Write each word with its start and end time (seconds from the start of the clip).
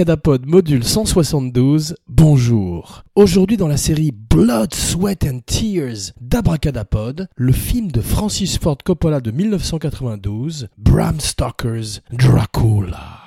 Abracadapod 0.00 0.46
module 0.46 0.82
172, 0.82 1.94
bonjour. 2.08 3.04
Aujourd'hui 3.16 3.58
dans 3.58 3.68
la 3.68 3.76
série 3.76 4.12
Blood, 4.12 4.72
Sweat 4.72 5.24
and 5.24 5.40
Tears 5.44 6.12
d'Abracadapod, 6.18 7.28
le 7.36 7.52
film 7.52 7.92
de 7.92 8.00
Francis 8.00 8.56
Ford 8.56 8.78
Coppola 8.82 9.20
de 9.20 9.30
1992, 9.30 10.68
Bram 10.78 11.20
Stoker's 11.20 12.00
Dracula. 12.12 13.20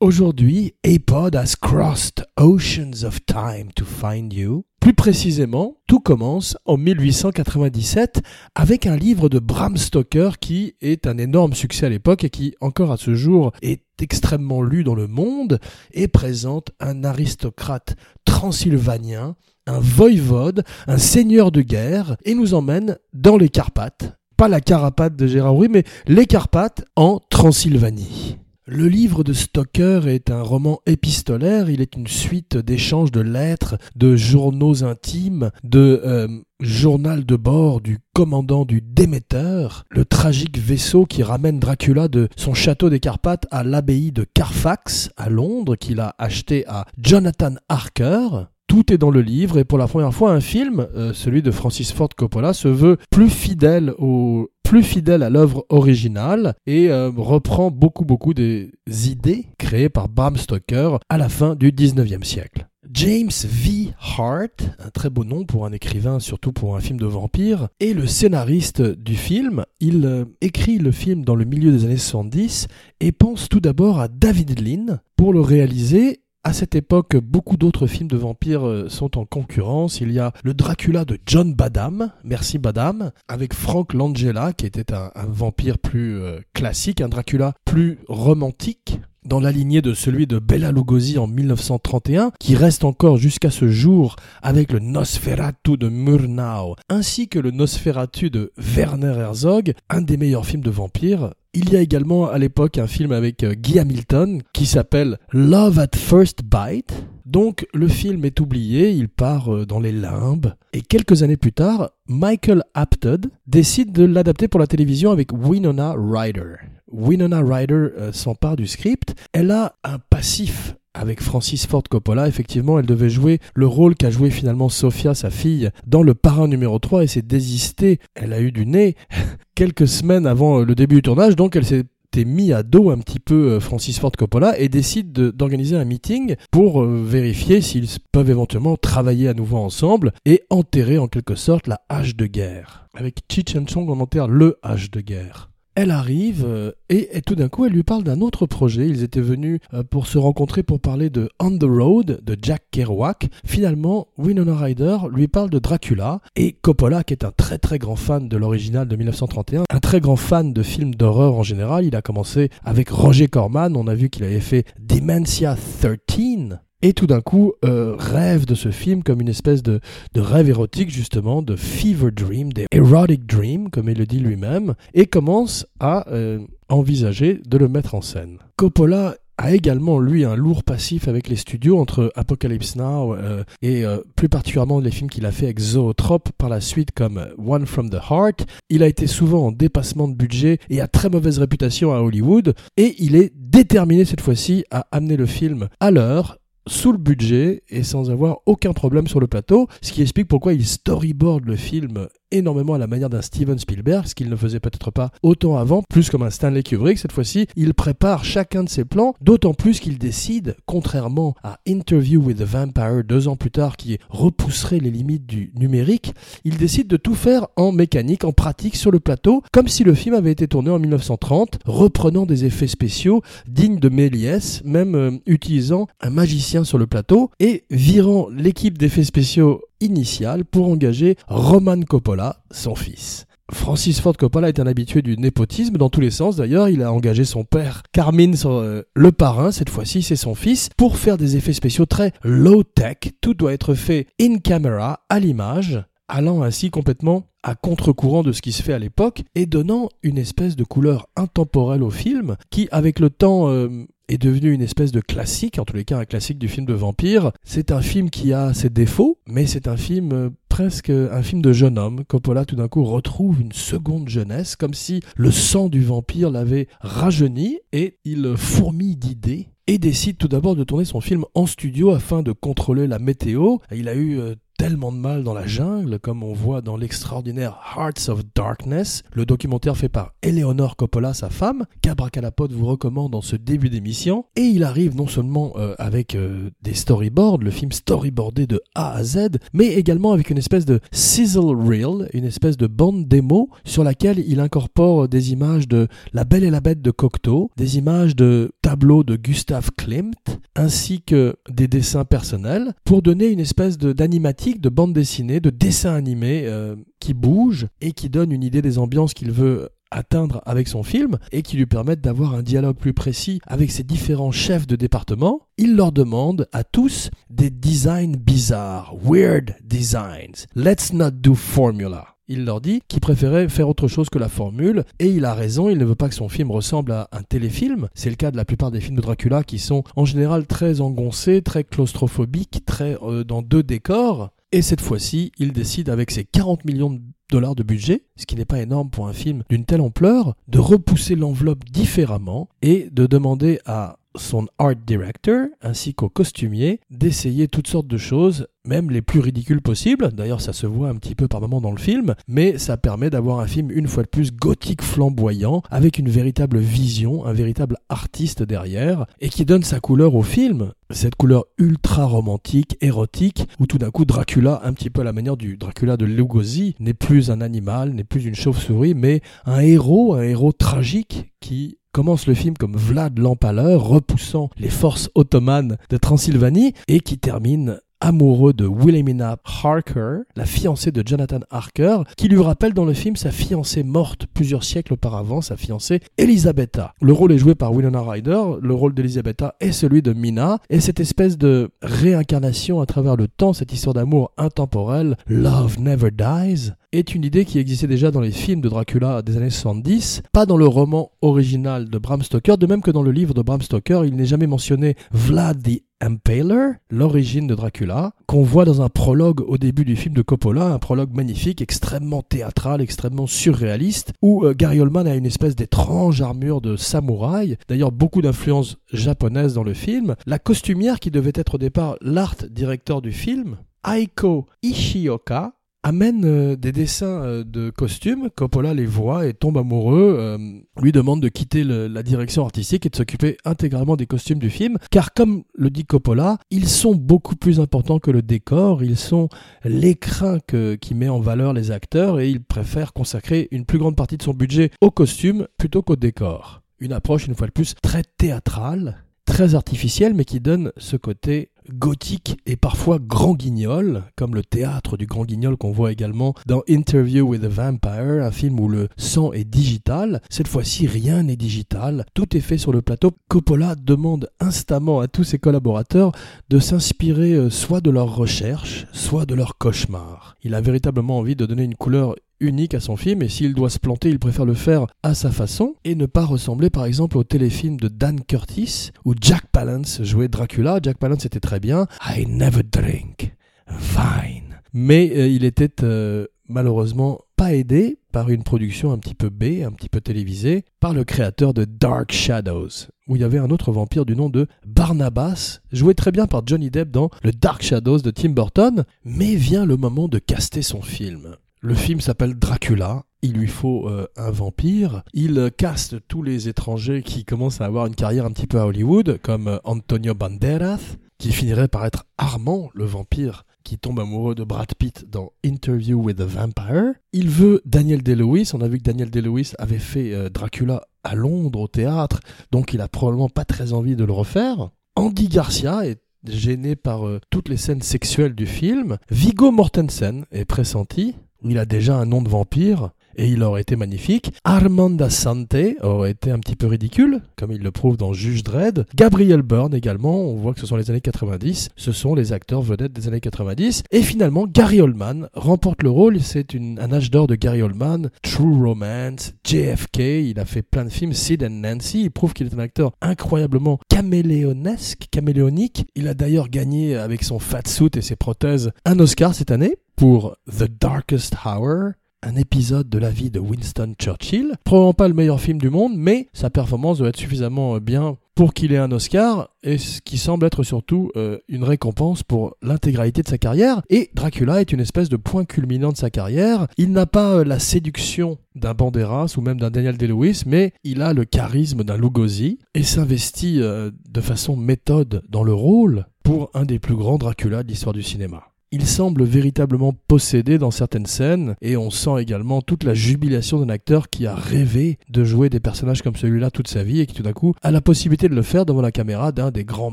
Aujourd'hui, 0.00 0.74
A-Pod 0.86 1.34
has 1.34 1.56
crossed 1.56 2.24
oceans 2.38 3.04
of 3.04 3.20
time 3.26 3.70
to 3.74 3.84
find 3.84 4.32
you. 4.32 4.64
Plus 4.84 4.92
précisément, 4.92 5.78
tout 5.86 5.98
commence 5.98 6.58
en 6.66 6.76
1897 6.76 8.20
avec 8.54 8.86
un 8.86 8.96
livre 8.96 9.30
de 9.30 9.38
Bram 9.38 9.78
Stoker 9.78 10.38
qui 10.38 10.74
est 10.82 11.06
un 11.06 11.16
énorme 11.16 11.54
succès 11.54 11.86
à 11.86 11.88
l'époque 11.88 12.22
et 12.22 12.28
qui, 12.28 12.54
encore 12.60 12.92
à 12.92 12.98
ce 12.98 13.14
jour, 13.14 13.52
est 13.62 13.80
extrêmement 14.02 14.60
lu 14.60 14.84
dans 14.84 14.94
le 14.94 15.06
monde 15.06 15.58
et 15.94 16.06
présente 16.06 16.72
un 16.80 17.02
aristocrate 17.02 17.96
transylvanien, 18.26 19.36
un 19.66 19.78
voïvode, 19.78 20.64
un 20.86 20.98
seigneur 20.98 21.50
de 21.50 21.62
guerre 21.62 22.18
et 22.26 22.34
nous 22.34 22.52
emmène 22.52 22.98
dans 23.14 23.38
les 23.38 23.48
Carpates. 23.48 24.18
Pas 24.36 24.48
la 24.48 24.60
Carapate 24.60 25.16
de 25.16 25.26
Gérard 25.26 25.54
Rouy, 25.54 25.68
mais 25.70 25.84
les 26.06 26.26
Carpates 26.26 26.84
en 26.94 27.20
Transylvanie. 27.30 28.36
Le 28.66 28.88
livre 28.88 29.24
de 29.24 29.34
Stoker 29.34 30.08
est 30.08 30.30
un 30.30 30.40
roman 30.40 30.80
épistolaire, 30.86 31.68
il 31.68 31.82
est 31.82 31.96
une 31.96 32.06
suite 32.06 32.56
d'échanges 32.56 33.12
de 33.12 33.20
lettres, 33.20 33.76
de 33.94 34.16
journaux 34.16 34.84
intimes, 34.84 35.50
de 35.64 36.00
euh, 36.02 36.28
journal 36.60 37.26
de 37.26 37.36
bord 37.36 37.82
du 37.82 37.98
commandant 38.14 38.64
du 38.64 38.80
Déméter, 38.80 39.68
le 39.90 40.06
tragique 40.06 40.56
vaisseau 40.56 41.04
qui 41.04 41.22
ramène 41.22 41.60
Dracula 41.60 42.08
de 42.08 42.30
son 42.36 42.54
château 42.54 42.88
des 42.88 43.00
Carpates 43.00 43.46
à 43.50 43.64
l'abbaye 43.64 44.12
de 44.12 44.24
Carfax 44.24 45.10
à 45.18 45.28
Londres 45.28 45.76
qu'il 45.76 46.00
a 46.00 46.14
acheté 46.16 46.66
à 46.66 46.86
Jonathan 46.96 47.56
Harker. 47.68 48.46
Tout 48.66 48.94
est 48.94 48.98
dans 48.98 49.10
le 49.10 49.20
livre 49.20 49.58
et 49.58 49.64
pour 49.64 49.76
la 49.76 49.86
première 49.86 50.14
fois 50.14 50.32
un 50.32 50.40
film, 50.40 50.86
euh, 50.96 51.12
celui 51.12 51.42
de 51.42 51.50
Francis 51.50 51.92
Ford 51.92 52.08
Coppola, 52.16 52.54
se 52.54 52.68
veut 52.68 52.96
plus 53.10 53.28
fidèle 53.28 53.92
au 53.98 54.48
plus 54.64 54.82
fidèle 54.82 55.22
à 55.22 55.30
l'œuvre 55.30 55.64
originale 55.68 56.54
et 56.66 56.90
euh, 56.90 57.10
reprend 57.16 57.70
beaucoup 57.70 58.04
beaucoup 58.04 58.34
des 58.34 58.72
idées 58.86 59.46
créées 59.58 59.88
par 59.88 60.08
Bram 60.08 60.36
Stoker 60.36 60.98
à 61.08 61.18
la 61.18 61.28
fin 61.28 61.54
du 61.54 61.70
19e 61.70 62.24
siècle. 62.24 62.66
James 62.92 63.30
V. 63.44 63.92
Hart, 63.98 64.62
un 64.78 64.90
très 64.90 65.10
beau 65.10 65.24
nom 65.24 65.44
pour 65.44 65.66
un 65.66 65.72
écrivain, 65.72 66.20
surtout 66.20 66.52
pour 66.52 66.76
un 66.76 66.80
film 66.80 66.98
de 66.98 67.06
vampire, 67.06 67.68
est 67.80 67.92
le 67.92 68.06
scénariste 68.06 68.82
du 68.82 69.16
film. 69.16 69.64
Il 69.80 70.06
euh, 70.06 70.24
écrit 70.40 70.78
le 70.78 70.92
film 70.92 71.24
dans 71.24 71.34
le 71.34 71.44
milieu 71.44 71.72
des 71.72 71.84
années 71.84 71.96
70 71.96 72.68
et 73.00 73.12
pense 73.12 73.48
tout 73.48 73.60
d'abord 73.60 74.00
à 74.00 74.08
David 74.08 74.60
Lean 74.60 74.98
pour 75.16 75.32
le 75.32 75.40
réaliser 75.40 76.20
à 76.44 76.52
cette 76.52 76.74
époque, 76.74 77.16
beaucoup 77.16 77.56
d'autres 77.56 77.86
films 77.86 78.08
de 78.08 78.18
vampires 78.18 78.66
euh, 78.66 78.88
sont 78.90 79.16
en 79.18 79.24
concurrence. 79.24 80.02
Il 80.02 80.12
y 80.12 80.18
a 80.18 80.32
le 80.44 80.52
Dracula 80.52 81.06
de 81.06 81.18
John 81.24 81.54
Badham, 81.54 82.12
merci 82.22 82.58
Badham, 82.58 83.12
avec 83.28 83.54
Frank 83.54 83.94
Langella, 83.94 84.52
qui 84.52 84.66
était 84.66 84.92
un, 84.92 85.10
vampire 85.26 85.78
plus 85.78 86.20
euh, 86.20 86.40
classique, 86.52 87.00
un 87.00 87.08
Dracula 87.08 87.54
plus 87.64 87.98
romantique, 88.08 89.00
dans 89.24 89.40
la 89.40 89.52
lignée 89.52 89.80
de 89.80 89.94
celui 89.94 90.26
de 90.26 90.38
Bela 90.38 90.70
Lugosi 90.70 91.16
en 91.16 91.26
1931, 91.26 92.30
qui 92.38 92.56
reste 92.56 92.84
encore 92.84 93.16
jusqu'à 93.16 93.50
ce 93.50 93.68
jour 93.68 94.16
avec 94.42 94.70
le 94.70 94.80
Nosferatu 94.80 95.78
de 95.78 95.88
Murnau, 95.88 96.76
ainsi 96.90 97.28
que 97.28 97.38
le 97.38 97.52
Nosferatu 97.52 98.28
de 98.28 98.52
Werner 98.58 99.14
Herzog, 99.18 99.72
un 99.88 100.02
des 100.02 100.18
meilleurs 100.18 100.44
films 100.44 100.62
de 100.62 100.70
vampires, 100.70 101.32
il 101.54 101.72
y 101.72 101.76
a 101.76 101.80
également 101.80 102.28
à 102.28 102.38
l'époque 102.38 102.78
un 102.78 102.86
film 102.86 103.12
avec 103.12 103.44
euh, 103.44 103.54
Guy 103.54 103.78
Hamilton 103.78 104.42
qui 104.52 104.66
s'appelle 104.66 105.18
Love 105.32 105.78
at 105.78 105.96
First 105.96 106.42
Bite. 106.44 107.06
Donc 107.24 107.66
le 107.72 107.88
film 107.88 108.24
est 108.24 108.40
oublié, 108.40 108.90
il 108.90 109.08
part 109.08 109.54
euh, 109.54 109.64
dans 109.64 109.80
les 109.80 109.92
limbes. 109.92 110.52
Et 110.72 110.82
quelques 110.82 111.22
années 111.22 111.36
plus 111.36 111.52
tard, 111.52 111.90
Michael 112.08 112.62
Apted 112.74 113.30
décide 113.46 113.92
de 113.92 114.04
l'adapter 114.04 114.48
pour 114.48 114.60
la 114.60 114.66
télévision 114.66 115.10
avec 115.10 115.32
Winona 115.32 115.94
Ryder. 115.96 116.56
Winona 116.90 117.40
Ryder 117.40 117.74
euh, 117.74 118.12
s'empare 118.12 118.56
du 118.56 118.66
script. 118.66 119.14
Elle 119.32 119.50
a 119.50 119.76
un 119.84 119.98
passif 119.98 120.76
avec 120.94 121.20
Francis 121.20 121.66
Ford 121.66 121.82
Coppola, 121.82 122.28
effectivement, 122.28 122.78
elle 122.78 122.86
devait 122.86 123.10
jouer 123.10 123.40
le 123.54 123.66
rôle 123.66 123.94
qu'a 123.96 124.10
joué 124.10 124.30
finalement 124.30 124.68
Sophia, 124.68 125.14
sa 125.14 125.30
fille, 125.30 125.70
dans 125.86 126.02
Le 126.02 126.14
Parrain 126.14 126.48
numéro 126.48 126.78
3 126.78 127.04
et 127.04 127.06
s'est 127.08 127.22
désistée. 127.22 127.98
Elle 128.14 128.32
a 128.32 128.40
eu 128.40 128.52
du 128.52 128.64
nez 128.64 128.94
quelques 129.54 129.88
semaines 129.88 130.26
avant 130.26 130.60
euh, 130.60 130.64
le 130.64 130.74
début 130.74 130.96
du 130.96 131.02
tournage, 131.02 131.36
donc 131.36 131.56
elle 131.56 131.64
s'est 131.64 131.84
mis 132.24 132.52
à 132.52 132.62
dos 132.62 132.90
un 132.90 132.98
petit 132.98 133.18
peu 133.18 133.52
euh, 133.52 133.60
Francis 133.60 133.98
Ford 133.98 134.12
Coppola 134.12 134.56
et 134.60 134.68
décide 134.68 135.10
d'organiser 135.12 135.74
un 135.74 135.84
meeting 135.84 136.36
pour 136.52 136.82
euh, 136.82 137.02
vérifier 137.04 137.60
s'ils 137.60 137.88
peuvent 138.12 138.30
éventuellement 138.30 138.76
travailler 138.76 139.28
à 139.28 139.34
nouveau 139.34 139.56
ensemble 139.56 140.12
et 140.24 140.44
enterrer 140.50 140.98
en 140.98 141.08
quelque 141.08 141.34
sorte 141.34 141.66
la 141.66 141.80
hache 141.88 142.14
de 142.14 142.26
guerre. 142.26 142.86
Avec 142.94 143.22
Cheech 143.28 143.56
Chong, 143.66 143.90
on 143.90 143.98
enterre 143.98 144.28
le 144.28 144.58
hache 144.62 144.92
de 144.92 145.00
guerre 145.00 145.50
elle 145.74 145.90
arrive 145.90 146.44
euh, 146.46 146.72
et, 146.88 147.20
tout 147.22 147.34
d'un 147.34 147.48
coup 147.48 147.64
elle 147.64 147.72
lui 147.72 147.82
parle 147.82 148.04
d'un 148.04 148.20
autre 148.20 148.46
projet. 148.46 148.88
Ils 148.88 149.02
étaient 149.02 149.20
venus 149.20 149.60
euh, 149.72 149.82
pour 149.82 150.06
se 150.06 150.18
rencontrer 150.18 150.62
pour 150.62 150.80
parler 150.80 151.10
de 151.10 151.28
On 151.40 151.56
the 151.56 151.64
Road 151.64 152.20
de 152.22 152.36
Jack 152.40 152.62
Kerouac. 152.70 153.28
Finalement, 153.44 154.08
Winona 154.18 154.56
Ryder 154.56 154.98
lui 155.12 155.28
parle 155.28 155.50
de 155.50 155.58
Dracula 155.58 156.20
et 156.36 156.52
Coppola, 156.52 157.04
qui 157.04 157.14
est 157.14 157.24
un 157.24 157.32
très 157.32 157.58
très 157.58 157.78
grand 157.78 157.96
fan 157.96 158.28
de 158.28 158.36
l'original 158.36 158.88
de 158.88 158.96
1931, 158.96 159.64
un 159.68 159.80
très 159.80 160.00
grand 160.00 160.16
fan 160.16 160.52
de 160.52 160.62
films 160.62 160.94
d'horreur 160.94 161.34
en 161.34 161.42
général. 161.42 161.84
Il 161.84 161.96
a 161.96 162.02
commencé 162.02 162.50
avec 162.64 162.88
Roger 162.90 163.28
Corman. 163.28 163.76
On 163.76 163.86
a 163.86 163.94
vu 163.94 164.10
qu'il 164.10 164.24
avait 164.24 164.40
fait 164.40 164.64
Dementia 164.78 165.56
13 165.56 166.58
et 166.84 166.92
tout 166.92 167.06
d'un 167.06 167.22
coup 167.22 167.54
euh, 167.64 167.96
rêve 167.98 168.44
de 168.44 168.54
ce 168.54 168.70
film 168.70 169.02
comme 169.02 169.22
une 169.22 169.30
espèce 169.30 169.62
de, 169.62 169.80
rêve 170.14 170.50
érotique 170.50 170.90
justement, 170.90 171.40
de 171.40 171.56
fever 171.56 172.10
dream, 172.10 172.52
de 172.52 172.66
erotic 172.70 173.24
dream 173.24 173.70
comme 173.70 173.88
il 173.88 173.96
le 173.96 174.04
dit 174.04 174.20
lui-même, 174.20 174.74
et 174.92 175.06
commence 175.06 175.66
à 175.80 176.06
euh, 176.12 176.40
envisager 176.68 177.40
de 177.42 177.56
le 177.56 177.68
mettre 177.68 177.94
en 177.94 178.02
scène. 178.02 178.36
Coppola 178.56 179.16
a 179.38 179.54
également 179.54 179.98
lui 179.98 180.26
un 180.26 180.36
lourd 180.36 180.62
passif 180.62 181.08
avec 181.08 181.28
les 181.28 181.36
studios 181.36 181.78
entre 181.78 182.12
Apocalypse 182.16 182.76
Now 182.76 183.14
euh, 183.14 183.44
et 183.62 183.82
plus 184.14 184.28
particulièrement 184.28 184.78
les 184.78 184.90
films 184.90 185.08
qu'il 185.08 185.24
a 185.24 185.32
fait 185.32 185.46
avec 185.46 185.60
Zootrope 185.60 186.32
par 186.36 186.50
la 186.50 186.60
suite 186.60 186.90
comme 186.92 187.28
One 187.38 187.64
from 187.64 187.88
the 187.88 187.98
Heart. 188.10 188.46
Il 188.68 188.82
a 188.82 188.88
été 188.88 189.06
souvent 189.06 189.46
en 189.46 189.52
dépassement 189.52 190.06
de 190.06 190.14
budget 190.14 190.58
et 190.68 190.82
a 190.82 190.86
très 190.86 191.08
mauvaise 191.08 191.38
réputation 191.38 191.94
à 191.94 192.00
Hollywood 192.00 192.54
et 192.76 192.94
il 192.98 193.16
est 193.16 193.32
déterminé 193.34 194.04
cette 194.04 194.20
fois-ci 194.20 194.64
à 194.70 194.86
amener 194.92 195.16
le 195.16 195.26
film 195.26 195.68
à 195.80 195.90
l'heure 195.90 196.38
sous 196.66 196.92
le 196.92 196.98
budget 196.98 197.62
et 197.68 197.82
sans 197.82 198.10
avoir 198.10 198.38
aucun 198.46 198.72
problème 198.72 199.06
sur 199.06 199.20
le 199.20 199.26
plateau, 199.26 199.68
ce 199.82 199.92
qui 199.92 200.02
explique 200.02 200.28
pourquoi 200.28 200.54
il 200.54 200.66
storyboard 200.66 201.44
le 201.44 201.56
film 201.56 202.08
énormément 202.34 202.74
à 202.74 202.78
la 202.78 202.86
manière 202.86 203.08
d'un 203.08 203.22
Steven 203.22 203.58
Spielberg, 203.58 204.06
ce 204.06 204.14
qu'il 204.14 204.28
ne 204.28 204.36
faisait 204.36 204.60
peut-être 204.60 204.90
pas 204.90 205.10
autant 205.22 205.56
avant, 205.56 205.82
plus 205.88 206.10
comme 206.10 206.22
un 206.22 206.30
Stanley 206.30 206.62
Kubrick 206.62 206.98
cette 206.98 207.12
fois-ci. 207.12 207.46
Il 207.56 207.74
prépare 207.74 208.24
chacun 208.24 208.64
de 208.64 208.68
ses 208.68 208.84
plans, 208.84 209.14
d'autant 209.20 209.54
plus 209.54 209.80
qu'il 209.80 209.98
décide, 209.98 210.56
contrairement 210.66 211.34
à 211.42 211.58
Interview 211.66 212.20
with 212.20 212.38
the 212.38 212.42
Vampire 212.42 213.04
deux 213.04 213.28
ans 213.28 213.36
plus 213.36 213.50
tard, 213.50 213.76
qui 213.76 213.98
repousserait 214.08 214.78
les 214.78 214.90
limites 214.90 215.26
du 215.26 215.52
numérique, 215.58 216.14
il 216.44 216.56
décide 216.56 216.88
de 216.88 216.96
tout 216.96 217.14
faire 217.14 217.46
en 217.56 217.72
mécanique, 217.72 218.24
en 218.24 218.32
pratique 218.32 218.76
sur 218.76 218.90
le 218.90 219.00
plateau, 219.00 219.42
comme 219.52 219.68
si 219.68 219.84
le 219.84 219.94
film 219.94 220.14
avait 220.14 220.32
été 220.32 220.48
tourné 220.48 220.70
en 220.70 220.78
1930, 220.78 221.58
reprenant 221.64 222.26
des 222.26 222.44
effets 222.44 222.66
spéciaux 222.66 223.22
dignes 223.46 223.78
de 223.78 223.88
Méliès, 223.88 224.62
même 224.64 224.94
euh, 224.94 225.10
utilisant 225.26 225.86
un 226.00 226.10
magicien 226.10 226.64
sur 226.64 226.78
le 226.78 226.86
plateau 226.86 227.30
et 227.40 227.64
virant 227.70 228.28
l'équipe 228.30 228.78
d'effets 228.78 229.04
spéciaux 229.04 229.62
initiale 229.80 230.44
pour 230.44 230.68
engager 230.68 231.16
Roman 231.28 231.80
Coppola, 231.82 232.42
son 232.50 232.74
fils. 232.74 233.26
Francis 233.52 234.00
Ford 234.00 234.16
Coppola 234.16 234.48
est 234.48 234.58
un 234.58 234.66
habitué 234.66 235.02
du 235.02 235.18
népotisme 235.18 235.76
dans 235.76 235.90
tous 235.90 236.00
les 236.00 236.10
sens. 236.10 236.36
D'ailleurs, 236.36 236.68
il 236.70 236.82
a 236.82 236.92
engagé 236.92 237.24
son 237.24 237.44
père 237.44 237.82
Carmine, 237.92 238.34
euh, 238.46 238.82
le 238.94 239.12
parrain, 239.12 239.52
cette 239.52 239.68
fois-ci 239.68 240.02
c'est 240.02 240.16
son 240.16 240.34
fils, 240.34 240.70
pour 240.76 240.96
faire 240.96 241.18
des 241.18 241.36
effets 241.36 241.52
spéciaux 241.52 241.86
très 241.86 242.12
low-tech. 242.22 243.12
Tout 243.20 243.34
doit 243.34 243.52
être 243.52 243.74
fait 243.74 244.06
in 244.20 244.38
camera, 244.38 245.00
à 245.10 245.20
l'image, 245.20 245.84
allant 246.08 246.42
ainsi 246.42 246.70
complètement 246.70 247.26
à 247.42 247.54
contre-courant 247.54 248.22
de 248.22 248.32
ce 248.32 248.40
qui 248.40 248.52
se 248.52 248.62
fait 248.62 248.72
à 248.72 248.78
l'époque 248.78 249.22
et 249.34 249.44
donnant 249.44 249.90
une 250.02 250.16
espèce 250.16 250.56
de 250.56 250.64
couleur 250.64 251.08
intemporelle 251.14 251.82
au 251.82 251.90
film 251.90 252.36
qui, 252.50 252.68
avec 252.72 252.98
le 252.98 253.10
temps, 253.10 253.48
euh, 253.48 253.86
est 254.08 254.18
devenu 254.18 254.52
une 254.52 254.62
espèce 254.62 254.92
de 254.92 255.00
classique, 255.00 255.58
en 255.58 255.64
tous 255.64 255.76
les 255.76 255.84
cas 255.84 255.98
un 255.98 256.04
classique 256.04 256.38
du 256.38 256.48
film 256.48 256.66
de 256.66 256.74
vampire. 256.74 257.32
C'est 257.42 257.72
un 257.72 257.80
film 257.80 258.10
qui 258.10 258.32
a 258.32 258.52
ses 258.54 258.70
défauts, 258.70 259.18
mais 259.26 259.46
c'est 259.46 259.68
un 259.68 259.76
film 259.76 260.12
euh, 260.12 260.30
presque 260.48 260.90
un 260.90 261.22
film 261.22 261.42
de 261.42 261.52
jeune 261.52 261.78
homme. 261.78 262.04
Coppola 262.04 262.44
tout 262.44 262.56
d'un 262.56 262.68
coup 262.68 262.84
retrouve 262.84 263.40
une 263.40 263.52
seconde 263.52 264.08
jeunesse, 264.08 264.56
comme 264.56 264.74
si 264.74 265.00
le 265.16 265.30
sang 265.30 265.68
du 265.68 265.82
vampire 265.82 266.30
l'avait 266.30 266.68
rajeuni, 266.80 267.58
et 267.72 267.98
il 268.04 268.34
fourmille 268.36 268.96
d'idées 268.96 269.48
et 269.66 269.78
décide 269.78 270.18
tout 270.18 270.28
d'abord 270.28 270.56
de 270.56 270.64
tourner 270.64 270.84
son 270.84 271.00
film 271.00 271.24
en 271.34 271.46
studio 271.46 271.90
afin 271.90 272.22
de 272.22 272.32
contrôler 272.32 272.86
la 272.86 272.98
météo. 272.98 273.56
Il 273.74 273.88
a 273.88 273.94
eu 273.94 274.18
euh, 274.20 274.34
tellement 274.56 274.92
de 274.92 274.96
mal 274.96 275.24
dans 275.24 275.34
la 275.34 275.46
jungle, 275.46 275.98
comme 275.98 276.22
on 276.22 276.32
voit 276.32 276.60
dans 276.60 276.76
l'extraordinaire 276.76 277.58
Hearts 277.76 278.08
of 278.08 278.22
Darkness, 278.34 279.02
le 279.12 279.26
documentaire 279.26 279.76
fait 279.76 279.88
par 279.88 280.14
Eleanor 280.22 280.76
Coppola, 280.76 281.14
sa 281.14 281.28
femme, 281.28 281.66
qu'Abracadapod 281.82 282.52
vous 282.52 282.66
recommande 282.66 283.12
dans 283.12 283.20
ce 283.20 283.36
début 283.36 283.68
d'émission. 283.68 284.26
Et 284.36 284.42
il 284.42 284.64
arrive 284.64 284.96
non 284.96 285.06
seulement 285.06 285.52
euh, 285.56 285.74
avec 285.78 286.14
euh, 286.14 286.50
des 286.62 286.74
storyboards, 286.74 287.38
le 287.38 287.50
film 287.50 287.72
storyboardé 287.72 288.46
de 288.46 288.60
A 288.74 288.92
à 288.92 289.02
Z, 289.02 289.38
mais 289.52 289.66
également 289.66 290.12
avec 290.12 290.30
une 290.30 290.38
espèce 290.38 290.64
de 290.64 290.80
sizzle 290.92 291.54
reel, 291.54 292.08
une 292.12 292.24
espèce 292.24 292.56
de 292.56 292.66
bande 292.66 293.06
démo 293.06 293.50
sur 293.64 293.84
laquelle 293.84 294.22
il 294.26 294.40
incorpore 294.40 295.08
des 295.08 295.32
images 295.32 295.68
de 295.68 295.88
La 296.12 296.24
Belle 296.24 296.44
et 296.44 296.50
la 296.50 296.60
Bête 296.60 296.82
de 296.82 296.90
Cocteau, 296.90 297.50
des 297.56 297.78
images 297.78 298.16
de 298.16 298.52
tableaux 298.62 299.04
de 299.04 299.16
Gustav 299.16 299.70
Klimt, 299.76 300.40
ainsi 300.56 301.02
que 301.02 301.36
des 301.50 301.68
dessins 301.68 302.04
personnels, 302.04 302.72
pour 302.84 303.02
donner 303.02 303.26
une 303.26 303.40
espèce 303.40 303.78
d'animatique, 303.78 304.43
de 304.52 304.68
bande 304.68 304.92
dessinée, 304.92 305.40
de 305.40 305.50
dessin 305.50 305.94
animé 305.94 306.42
euh, 306.44 306.76
qui 307.00 307.14
bouge 307.14 307.66
et 307.80 307.92
qui 307.92 308.10
donne 308.10 308.30
une 308.30 308.42
idée 308.42 308.60
des 308.60 308.78
ambiances 308.78 309.14
qu'il 309.14 309.30
veut 309.30 309.70
atteindre 309.90 310.42
avec 310.44 310.68
son 310.68 310.82
film 310.82 311.18
et 311.32 311.42
qui 311.42 311.56
lui 311.56 311.66
permettent 311.66 312.00
d'avoir 312.00 312.34
un 312.34 312.42
dialogue 312.42 312.76
plus 312.76 312.92
précis 312.92 313.40
avec 313.46 313.70
ses 313.70 313.84
différents 313.84 314.32
chefs 314.32 314.66
de 314.66 314.76
département, 314.76 315.40
il 315.56 315.76
leur 315.76 315.92
demande 315.92 316.48
à 316.52 316.64
tous 316.64 317.10
des 317.30 317.50
designs 317.50 318.16
bizarres, 318.16 318.94
weird 319.02 319.54
designs. 319.62 320.46
Let's 320.56 320.92
not 320.92 321.12
do 321.12 321.34
formula. 321.34 322.14
Il 322.26 322.46
leur 322.46 322.62
dit 322.62 322.80
qu'il 322.88 323.00
préférait 323.00 323.50
faire 323.50 323.68
autre 323.68 323.86
chose 323.86 324.08
que 324.08 324.18
la 324.18 324.30
formule, 324.30 324.84
et 324.98 325.08
il 325.08 325.26
a 325.26 325.34
raison, 325.34 325.68
il 325.68 325.76
ne 325.76 325.84
veut 325.84 325.94
pas 325.94 326.08
que 326.08 326.14
son 326.14 326.30
film 326.30 326.50
ressemble 326.50 326.92
à 326.92 327.08
un 327.12 327.22
téléfilm. 327.22 327.88
C'est 327.94 328.08
le 328.08 328.16
cas 328.16 328.30
de 328.30 328.38
la 328.38 328.46
plupart 328.46 328.70
des 328.70 328.80
films 328.80 328.96
de 328.96 329.02
Dracula 329.02 329.44
qui 329.44 329.58
sont 329.58 329.84
en 329.94 330.06
général 330.06 330.46
très 330.46 330.80
engoncés, 330.80 331.42
très 331.42 331.64
claustrophobiques, 331.64 332.64
très 332.64 332.96
euh, 333.02 333.24
dans 333.24 333.42
deux 333.42 333.62
décors. 333.62 334.30
Et 334.54 334.62
cette 334.62 334.80
fois-ci, 334.80 335.32
il 335.36 335.52
décide 335.52 335.88
avec 335.88 336.12
ses 336.12 336.22
40 336.22 336.64
millions 336.64 336.92
de 336.92 337.00
dollars 337.28 337.56
de 337.56 337.64
budget, 337.64 338.04
ce 338.14 338.24
qui 338.24 338.36
n'est 338.36 338.44
pas 338.44 338.62
énorme 338.62 338.88
pour 338.88 339.08
un 339.08 339.12
film 339.12 339.42
d'une 339.50 339.64
telle 339.64 339.80
ampleur, 339.80 340.36
de 340.46 340.60
repousser 340.60 341.16
l'enveloppe 341.16 341.64
différemment 341.64 342.48
et 342.62 342.88
de 342.92 343.06
demander 343.06 343.58
à 343.66 343.96
son 344.16 344.46
art 344.58 344.76
director 344.76 345.46
ainsi 345.62 345.94
qu'au 345.94 346.08
costumier 346.08 346.80
d'essayer 346.90 347.48
toutes 347.48 347.68
sortes 347.68 347.86
de 347.86 347.96
choses, 347.96 348.46
même 348.66 348.90
les 348.90 349.02
plus 349.02 349.20
ridicules 349.20 349.60
possibles. 349.60 350.10
D'ailleurs, 350.12 350.40
ça 350.40 350.52
se 350.52 350.66
voit 350.66 350.88
un 350.88 350.96
petit 350.96 351.14
peu 351.14 351.28
par 351.28 351.40
moment 351.40 351.60
dans 351.60 351.70
le 351.70 351.78
film, 351.78 352.14
mais 352.28 352.58
ça 352.58 352.76
permet 352.76 353.10
d'avoir 353.10 353.40
un 353.40 353.46
film 353.46 353.70
une 353.70 353.88
fois 353.88 354.02
de 354.02 354.08
plus 354.08 354.32
gothique 354.32 354.82
flamboyant, 354.82 355.62
avec 355.70 355.98
une 355.98 356.08
véritable 356.08 356.58
vision, 356.58 357.26
un 357.26 357.32
véritable 357.32 357.76
artiste 357.88 358.42
derrière, 358.42 359.06
et 359.20 359.28
qui 359.28 359.44
donne 359.44 359.62
sa 359.62 359.80
couleur 359.80 360.14
au 360.14 360.22
film. 360.22 360.72
Cette 360.90 361.16
couleur 361.16 361.44
ultra 361.58 362.04
romantique, 362.04 362.76
érotique, 362.80 363.48
où 363.58 363.66
tout 363.66 363.78
d'un 363.78 363.90
coup 363.90 364.04
Dracula, 364.04 364.60
un 364.64 364.72
petit 364.72 364.90
peu 364.90 365.02
à 365.02 365.04
la 365.04 365.12
manière 365.12 365.36
du 365.36 365.56
Dracula 365.56 365.96
de 365.96 366.04
Lugosi, 366.04 366.74
n'est 366.78 366.94
plus 366.94 367.30
un 367.30 367.40
animal, 367.40 367.92
n'est 367.92 368.04
plus 368.04 368.24
une 368.24 368.34
chauve-souris, 368.34 368.94
mais 368.94 369.20
un 369.44 369.60
héros, 369.60 370.14
un 370.14 370.22
héros 370.22 370.52
tragique 370.52 371.32
qui 371.40 371.78
commence 371.94 372.26
le 372.26 372.34
film 372.34 372.56
comme 372.58 372.76
Vlad 372.76 373.20
l'Empaleur, 373.20 373.84
repoussant 373.84 374.50
les 374.58 374.68
forces 374.68 375.10
ottomanes 375.14 375.78
de 375.90 375.96
Transylvanie, 375.96 376.74
et 376.88 376.98
qui 376.98 377.18
termine 377.18 377.78
amoureux 378.04 378.52
de 378.52 378.66
Wilhelmina 378.66 379.38
Harker, 379.62 380.18
la 380.36 380.44
fiancée 380.44 380.92
de 380.92 381.02
Jonathan 381.06 381.40
Harker, 381.50 382.02
qui 382.18 382.28
lui 382.28 382.38
rappelle 382.42 382.74
dans 382.74 382.84
le 382.84 382.92
film 382.92 383.16
sa 383.16 383.30
fiancée 383.30 383.82
morte 383.82 384.26
plusieurs 384.34 384.62
siècles 384.62 384.92
auparavant, 384.92 385.40
sa 385.40 385.56
fiancée 385.56 386.00
Elisabetta. 386.18 386.92
Le 387.00 387.14
rôle 387.14 387.32
est 387.32 387.38
joué 387.38 387.54
par 387.54 387.72
Winona 387.72 388.02
Ryder, 388.02 388.42
le 388.60 388.74
rôle 388.74 388.92
d'Elisabetta 388.92 389.54
est 389.58 389.72
celui 389.72 390.02
de 390.02 390.12
Mina, 390.12 390.58
et 390.68 390.80
cette 390.80 391.00
espèce 391.00 391.38
de 391.38 391.70
réincarnation 391.80 392.82
à 392.82 392.86
travers 392.86 393.16
le 393.16 393.26
temps, 393.26 393.54
cette 393.54 393.72
histoire 393.72 393.94
d'amour 393.94 394.32
intemporel, 394.36 395.16
Love 395.26 395.80
Never 395.80 396.10
Dies, 396.10 396.72
est 396.92 397.14
une 397.14 397.24
idée 397.24 397.46
qui 397.46 397.58
existait 397.58 397.86
déjà 397.86 398.10
dans 398.10 398.20
les 398.20 398.30
films 398.30 398.60
de 398.60 398.68
Dracula 398.68 399.22
des 399.22 399.38
années 399.38 399.50
70, 399.50 400.22
pas 400.30 400.44
dans 400.44 400.58
le 400.58 400.66
roman 400.66 401.10
original 401.22 401.88
de 401.88 401.98
Bram 401.98 402.22
Stoker, 402.22 402.58
de 402.58 402.66
même 402.66 402.82
que 402.82 402.90
dans 402.90 403.02
le 403.02 403.12
livre 403.12 403.32
de 403.32 403.42
Bram 403.42 403.62
Stoker, 403.62 404.04
il 404.04 404.14
n'est 404.14 404.26
jamais 404.26 404.46
mentionné 404.46 404.94
Vlad 405.10 405.62
the 405.62 405.82
Impaler, 406.00 406.72
l'origine 406.90 407.46
de 407.46 407.54
Dracula, 407.54 408.12
qu'on 408.26 408.42
voit 408.42 408.64
dans 408.64 408.82
un 408.82 408.88
prologue 408.88 409.40
au 409.40 409.56
début 409.56 409.84
du 409.84 409.96
film 409.96 410.14
de 410.14 410.22
Coppola, 410.22 410.66
un 410.66 410.78
prologue 410.78 411.14
magnifique, 411.14 411.62
extrêmement 411.62 412.22
théâtral, 412.22 412.80
extrêmement 412.80 413.26
surréaliste, 413.26 414.12
où 414.20 414.44
euh, 414.44 414.54
Gary 414.54 414.80
Oldman 414.80 415.06
a 415.06 415.14
une 415.14 415.26
espèce 415.26 415.56
d'étrange 415.56 416.20
armure 416.20 416.60
de 416.60 416.76
samouraï, 416.76 417.56
d'ailleurs 417.68 417.92
beaucoup 417.92 418.22
d'influences 418.22 418.76
japonaises 418.92 419.54
dans 419.54 419.62
le 419.62 419.74
film. 419.74 420.14
La 420.26 420.38
costumière 420.38 421.00
qui 421.00 421.10
devait 421.10 421.32
être 421.34 421.54
au 421.54 421.58
départ 421.58 421.96
l'art 422.02 422.36
directeur 422.50 423.00
du 423.00 423.12
film, 423.12 423.56
Aiko 423.86 424.46
Ishioka, 424.62 425.53
amène 425.84 426.24
euh, 426.24 426.56
des 426.56 426.72
dessins 426.72 427.22
euh, 427.22 427.44
de 427.44 427.70
costumes. 427.70 428.30
Coppola 428.34 428.74
les 428.74 428.86
voit 428.86 429.26
et 429.26 429.34
tombe 429.34 429.58
amoureux, 429.58 430.16
euh, 430.18 430.38
lui 430.80 430.90
demande 430.90 431.20
de 431.22 431.28
quitter 431.28 431.62
la 431.62 432.02
direction 432.02 432.44
artistique 432.44 432.86
et 432.86 432.88
de 432.88 432.96
s'occuper 432.96 433.36
intégralement 433.44 433.96
des 433.96 434.06
costumes 434.06 434.38
du 434.38 434.50
film, 434.50 434.78
car 434.90 435.12
comme 435.12 435.44
le 435.54 435.70
dit 435.70 435.84
Coppola, 435.84 436.38
ils 436.50 436.68
sont 436.68 436.94
beaucoup 436.94 437.36
plus 437.36 437.60
importants 437.60 437.98
que 437.98 438.10
le 438.10 438.22
décor, 438.22 438.82
ils 438.82 438.96
sont 438.96 439.28
l'écrin 439.64 440.38
qui 440.80 440.94
met 440.94 441.08
en 441.08 441.20
valeur 441.20 441.52
les 441.52 441.70
acteurs 441.70 442.18
et 442.18 442.30
il 442.30 442.42
préfère 442.42 442.92
consacrer 442.92 443.48
une 443.50 443.66
plus 443.66 443.78
grande 443.78 443.96
partie 443.96 444.16
de 444.16 444.22
son 444.22 444.32
budget 444.32 444.70
aux 444.80 444.90
costumes 444.90 445.46
plutôt 445.58 445.82
qu'au 445.82 445.96
décor. 445.96 446.62
Une 446.80 446.92
approche, 446.92 447.26
une 447.26 447.34
fois 447.34 447.46
de 447.46 447.52
plus, 447.52 447.74
très 447.82 448.02
théâtrale, 448.16 449.04
très 449.26 449.54
artificielle, 449.54 450.14
mais 450.14 450.24
qui 450.24 450.40
donne 450.40 450.72
ce 450.76 450.96
côté 450.96 451.50
gothique 451.72 452.38
et 452.46 452.56
parfois 452.56 452.98
grand 452.98 453.34
guignol, 453.34 454.02
comme 454.16 454.34
le 454.34 454.42
théâtre 454.42 454.96
du 454.96 455.06
grand 455.06 455.24
guignol 455.24 455.56
qu'on 455.56 455.72
voit 455.72 455.92
également 455.92 456.34
dans 456.46 456.62
Interview 456.68 457.26
with 457.26 457.44
a 457.44 457.48
Vampire, 457.48 458.24
un 458.24 458.30
film 458.30 458.58
où 458.60 458.68
le 458.68 458.88
sang 458.96 459.32
est 459.32 459.44
digital. 459.44 460.20
Cette 460.30 460.48
fois-ci, 460.48 460.86
rien 460.86 461.22
n'est 461.22 461.36
digital, 461.36 462.04
tout 462.14 462.36
est 462.36 462.40
fait 462.40 462.58
sur 462.58 462.72
le 462.72 462.82
plateau. 462.82 463.12
Coppola 463.28 463.74
demande 463.74 464.28
instamment 464.40 465.00
à 465.00 465.08
tous 465.08 465.24
ses 465.24 465.38
collaborateurs 465.38 466.12
de 466.48 466.58
s'inspirer 466.58 467.32
euh, 467.32 467.50
soit 467.50 467.80
de 467.80 467.90
leurs 467.90 468.14
recherches, 468.14 468.86
soit 468.92 469.26
de 469.26 469.34
leurs 469.34 469.58
cauchemars. 469.58 470.36
Il 470.42 470.54
a 470.54 470.60
véritablement 470.60 471.18
envie 471.18 471.36
de 471.36 471.46
donner 471.46 471.64
une 471.64 471.74
couleur 471.74 472.14
unique 472.40 472.74
à 472.74 472.80
son 472.80 472.96
film 472.96 473.22
et 473.22 473.28
s'il 473.28 473.54
doit 473.54 473.70
se 473.70 473.78
planter, 473.78 474.10
il 474.10 474.18
préfère 474.18 474.44
le 474.44 474.54
faire 474.54 474.86
à 475.02 475.14
sa 475.14 475.30
façon 475.30 475.74
et 475.84 475.94
ne 475.94 476.06
pas 476.06 476.24
ressembler 476.24 476.70
par 476.70 476.84
exemple 476.84 477.16
au 477.18 477.24
téléfilm 477.24 477.76
de 477.78 477.88
Dan 477.88 478.20
Curtis 478.22 478.90
où 479.04 479.14
Jack 479.20 479.46
Palance 479.52 480.02
jouait 480.02 480.28
Dracula. 480.28 480.78
Jack 480.82 480.98
Palance 480.98 481.24
était 481.24 481.40
très 481.40 481.60
bien. 481.60 481.86
I 482.06 482.26
never 482.26 482.62
drink 482.62 483.34
wine. 483.68 484.60
Mais 484.72 485.12
euh, 485.14 485.28
il 485.28 485.44
était 485.44 485.82
euh, 485.82 486.26
malheureusement 486.48 487.20
pas 487.36 487.54
aidé 487.54 487.98
par 488.12 488.30
une 488.30 488.44
production 488.44 488.92
un 488.92 488.98
petit 488.98 489.14
peu 489.14 489.28
B, 489.28 489.64
un 489.64 489.72
petit 489.72 489.88
peu 489.88 490.00
télévisée, 490.00 490.64
par 490.80 490.92
le 490.92 491.04
créateur 491.04 491.52
de 491.52 491.64
Dark 491.64 492.12
Shadows, 492.12 492.88
où 493.08 493.16
il 493.16 493.22
y 493.22 493.24
avait 493.24 493.38
un 493.38 493.50
autre 493.50 493.72
vampire 493.72 494.04
du 494.04 494.14
nom 494.14 494.30
de 494.30 494.46
Barnabas, 494.66 495.60
joué 495.72 495.94
très 495.94 496.12
bien 496.12 496.26
par 496.26 496.46
Johnny 496.46 496.70
Depp 496.70 496.90
dans 496.90 497.10
le 497.22 497.32
Dark 497.32 497.62
Shadows 497.62 497.98
de 497.98 498.10
Tim 498.10 498.30
Burton, 498.30 498.84
mais 499.04 499.34
vient 499.34 499.66
le 499.66 499.76
moment 499.76 500.06
de 500.08 500.18
caster 500.18 500.62
son 500.62 500.80
film. 500.80 501.36
Le 501.64 501.74
film 501.74 502.02
s'appelle 502.02 502.34
Dracula. 502.34 503.04
Il 503.22 503.32
lui 503.32 503.46
faut 503.46 503.88
euh, 503.88 504.06
un 504.18 504.30
vampire. 504.30 505.02
Il 505.14 505.50
caste 505.56 505.96
tous 506.08 506.22
les 506.22 506.46
étrangers 506.46 507.02
qui 507.02 507.24
commencent 507.24 507.62
à 507.62 507.64
avoir 507.64 507.86
une 507.86 507.94
carrière 507.94 508.26
un 508.26 508.32
petit 508.32 508.46
peu 508.46 508.60
à 508.60 508.66
Hollywood, 508.66 509.18
comme 509.22 509.48
euh, 509.48 509.56
Antonio 509.64 510.12
Banderas, 510.12 510.98
qui 511.16 511.32
finirait 511.32 511.68
par 511.68 511.86
être 511.86 512.04
Armand, 512.18 512.68
le 512.74 512.84
vampire 512.84 513.44
qui 513.62 513.78
tombe 513.78 513.98
amoureux 513.98 514.34
de 514.34 514.44
Brad 514.44 514.74
Pitt 514.78 515.08
dans 515.08 515.32
Interview 515.42 515.98
with 515.98 516.18
the 516.18 516.20
Vampire. 516.20 516.92
Il 517.14 517.30
veut 517.30 517.62
Daniel 517.64 518.02
Day-Lewis. 518.02 518.50
On 518.52 518.60
a 518.60 518.68
vu 518.68 518.76
que 518.76 518.82
Daniel 518.82 519.08
Day-Lewis 519.08 519.52
avait 519.58 519.78
fait 519.78 520.12
euh, 520.12 520.28
Dracula 520.28 520.82
à 521.02 521.14
Londres 521.14 521.60
au 521.60 521.68
théâtre, 521.68 522.20
donc 522.52 522.74
il 522.74 522.82
a 522.82 522.88
probablement 522.88 523.30
pas 523.30 523.46
très 523.46 523.72
envie 523.72 523.96
de 523.96 524.04
le 524.04 524.12
refaire. 524.12 524.68
Andy 524.96 525.28
Garcia 525.28 525.86
est 525.86 526.02
gêné 526.26 526.76
par 526.76 527.04
toutes 527.30 527.48
les 527.48 527.56
scènes 527.56 527.82
sexuelles 527.82 528.34
du 528.34 528.46
film. 528.46 528.98
Vigo 529.10 529.50
Mortensen 529.50 530.26
est 530.30 530.44
pressenti. 530.46 531.14
Il 531.44 531.58
a 531.58 531.66
déjà 531.66 531.96
un 531.96 532.06
nom 532.06 532.22
de 532.22 532.28
vampire 532.28 532.90
et 533.16 533.28
il 533.28 533.42
aurait 533.42 533.60
été 533.60 533.76
magnifique. 533.76 534.32
Armanda 534.44 535.10
Sante 535.10 535.54
aurait 535.82 536.12
été 536.12 536.30
un 536.30 536.38
petit 536.38 536.56
peu 536.56 536.66
ridicule, 536.66 537.20
comme 537.36 537.52
il 537.52 537.62
le 537.62 537.70
prouve 537.70 537.96
dans 537.96 538.12
Juge 538.12 538.42
Dredd. 538.42 538.86
Gabriel 538.94 539.42
Byrne 539.42 539.74
également, 539.74 540.22
on 540.22 540.36
voit 540.36 540.54
que 540.54 540.60
ce 540.60 540.66
sont 540.66 540.76
les 540.76 540.90
années 540.90 541.00
90, 541.00 541.70
ce 541.76 541.92
sont 541.92 542.14
les 542.14 542.32
acteurs 542.32 542.62
vedettes 542.62 542.92
des 542.92 543.08
années 543.08 543.20
90. 543.20 543.84
Et 543.90 544.02
finalement, 544.02 544.46
Gary 544.46 544.80
Oldman 544.80 545.28
remporte 545.34 545.82
le 545.82 545.90
rôle, 545.90 546.20
c'est 546.20 546.54
un 546.54 546.92
âge 546.92 547.10
d'or 547.10 547.26
de 547.26 547.34
Gary 547.34 547.62
Oldman, 547.62 548.10
True 548.22 548.66
Romance, 548.66 549.34
JFK, 549.44 549.98
il 549.98 550.40
a 550.40 550.44
fait 550.44 550.62
plein 550.62 550.84
de 550.84 550.90
films, 550.90 551.12
Sid 551.12 551.42
and 551.44 551.50
Nancy, 551.50 552.02
il 552.02 552.10
prouve 552.10 552.32
qu'il 552.32 552.46
est 552.46 552.54
un 552.54 552.58
acteur 552.58 552.92
incroyablement 553.00 553.78
caméléonesque, 553.88 555.06
caméléonique. 555.10 555.86
Il 555.94 556.08
a 556.08 556.14
d'ailleurs 556.14 556.48
gagné 556.48 556.96
avec 556.96 557.22
son 557.22 557.38
fat 557.38 557.66
suit 557.66 557.90
et 557.96 558.02
ses 558.02 558.16
prothèses 558.16 558.72
un 558.84 558.98
Oscar 558.98 559.34
cette 559.34 559.50
année 559.50 559.76
pour 559.96 560.36
The 560.48 560.68
Darkest 560.80 561.36
Hour, 561.44 561.92
un 562.22 562.36
épisode 562.36 562.88
de 562.88 562.98
la 562.98 563.10
vie 563.10 563.30
de 563.30 563.38
Winston 563.38 563.94
Churchill. 563.98 564.54
Probablement 564.64 564.94
pas 564.94 565.08
le 565.08 565.14
meilleur 565.14 565.40
film 565.40 565.58
du 565.58 565.70
monde, 565.70 565.92
mais 565.96 566.28
sa 566.32 566.50
performance 566.50 566.98
doit 566.98 567.08
être 567.08 567.18
suffisamment 567.18 567.78
bien 567.78 568.16
pour 568.34 568.52
qu'il 568.52 568.72
ait 568.72 568.78
un 568.78 568.90
Oscar, 568.90 569.50
et 569.62 569.78
ce 569.78 570.00
qui 570.00 570.18
semble 570.18 570.46
être 570.46 570.64
surtout 570.64 571.12
euh, 571.16 571.38
une 571.48 571.62
récompense 571.62 572.22
pour 572.22 572.56
l'intégralité 572.62 573.22
de 573.22 573.28
sa 573.28 573.38
carrière. 573.38 573.82
Et 573.90 574.10
Dracula 574.14 574.60
est 574.60 574.72
une 574.72 574.80
espèce 574.80 575.08
de 575.08 575.16
point 575.16 575.44
culminant 575.44 575.92
de 575.92 575.96
sa 575.96 576.10
carrière. 576.10 576.66
Il 576.76 576.90
n'a 576.90 577.06
pas 577.06 577.34
euh, 577.34 577.44
la 577.44 577.60
séduction 577.60 578.38
d'un 578.56 578.74
Banderas 578.74 579.34
ou 579.36 579.40
même 579.40 579.60
d'un 579.60 579.70
Daniel 579.70 579.96
Day-Lewis, 579.96 580.42
mais 580.46 580.72
il 580.82 581.00
a 581.02 581.12
le 581.12 581.24
charisme 581.24 581.84
d'un 581.84 581.96
Lugosi 581.96 582.58
et 582.74 582.82
s'investit 582.82 583.60
euh, 583.60 583.90
de 584.08 584.20
façon 584.20 584.56
méthode 584.56 585.22
dans 585.28 585.44
le 585.44 585.54
rôle 585.54 586.06
pour 586.24 586.50
un 586.54 586.64
des 586.64 586.80
plus 586.80 586.96
grands 586.96 587.18
Dracula 587.18 587.62
de 587.62 587.68
l'histoire 587.68 587.94
du 587.94 588.02
cinéma. 588.02 588.53
Il 588.76 588.88
semble 588.88 589.22
véritablement 589.22 589.94
possédé 590.08 590.58
dans 590.58 590.72
certaines 590.72 591.06
scènes 591.06 591.54
et 591.62 591.76
on 591.76 591.90
sent 591.90 592.20
également 592.20 592.60
toute 592.60 592.82
la 592.82 592.92
jubilation 592.92 593.60
d'un 593.60 593.68
acteur 593.68 594.10
qui 594.10 594.26
a 594.26 594.34
rêvé 594.34 594.98
de 595.08 595.22
jouer 595.22 595.48
des 595.48 595.60
personnages 595.60 596.02
comme 596.02 596.16
celui-là 596.16 596.50
toute 596.50 596.66
sa 596.66 596.82
vie 596.82 596.98
et 596.98 597.06
qui 597.06 597.14
tout 597.14 597.22
d'un 597.22 597.32
coup 597.32 597.54
a 597.62 597.70
la 597.70 597.80
possibilité 597.80 598.28
de 598.28 598.34
le 598.34 598.42
faire 598.42 598.66
devant 598.66 598.82
la 598.82 598.90
caméra 598.90 599.30
d'un 599.30 599.52
des 599.52 599.64
grands 599.64 599.92